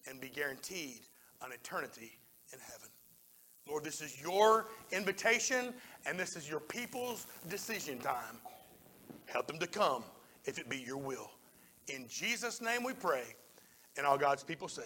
and 0.09 0.21
be 0.21 0.29
guaranteed 0.29 1.01
an 1.45 1.53
eternity 1.53 2.19
in 2.53 2.59
heaven. 2.59 2.89
Lord, 3.69 3.85
this 3.85 4.01
is 4.01 4.21
your 4.21 4.67
invitation 4.93 5.75
and 6.07 6.19
this 6.19 6.37
is 6.37 6.49
your 6.49 6.61
people's 6.61 7.27
decision 7.49 7.99
time. 7.99 8.39
Help 9.27 9.47
them 9.47 9.59
to 9.59 9.67
come 9.67 10.03
if 10.45 10.59
it 10.59 10.69
be 10.69 10.79
your 10.79 10.97
will. 10.97 11.31
In 11.89 12.07
Jesus' 12.09 12.61
name 12.61 12.83
we 12.83 12.95
pray. 12.95 13.25
And 13.97 14.07
all 14.07 14.17
God's 14.17 14.45
people 14.45 14.69
said, 14.69 14.85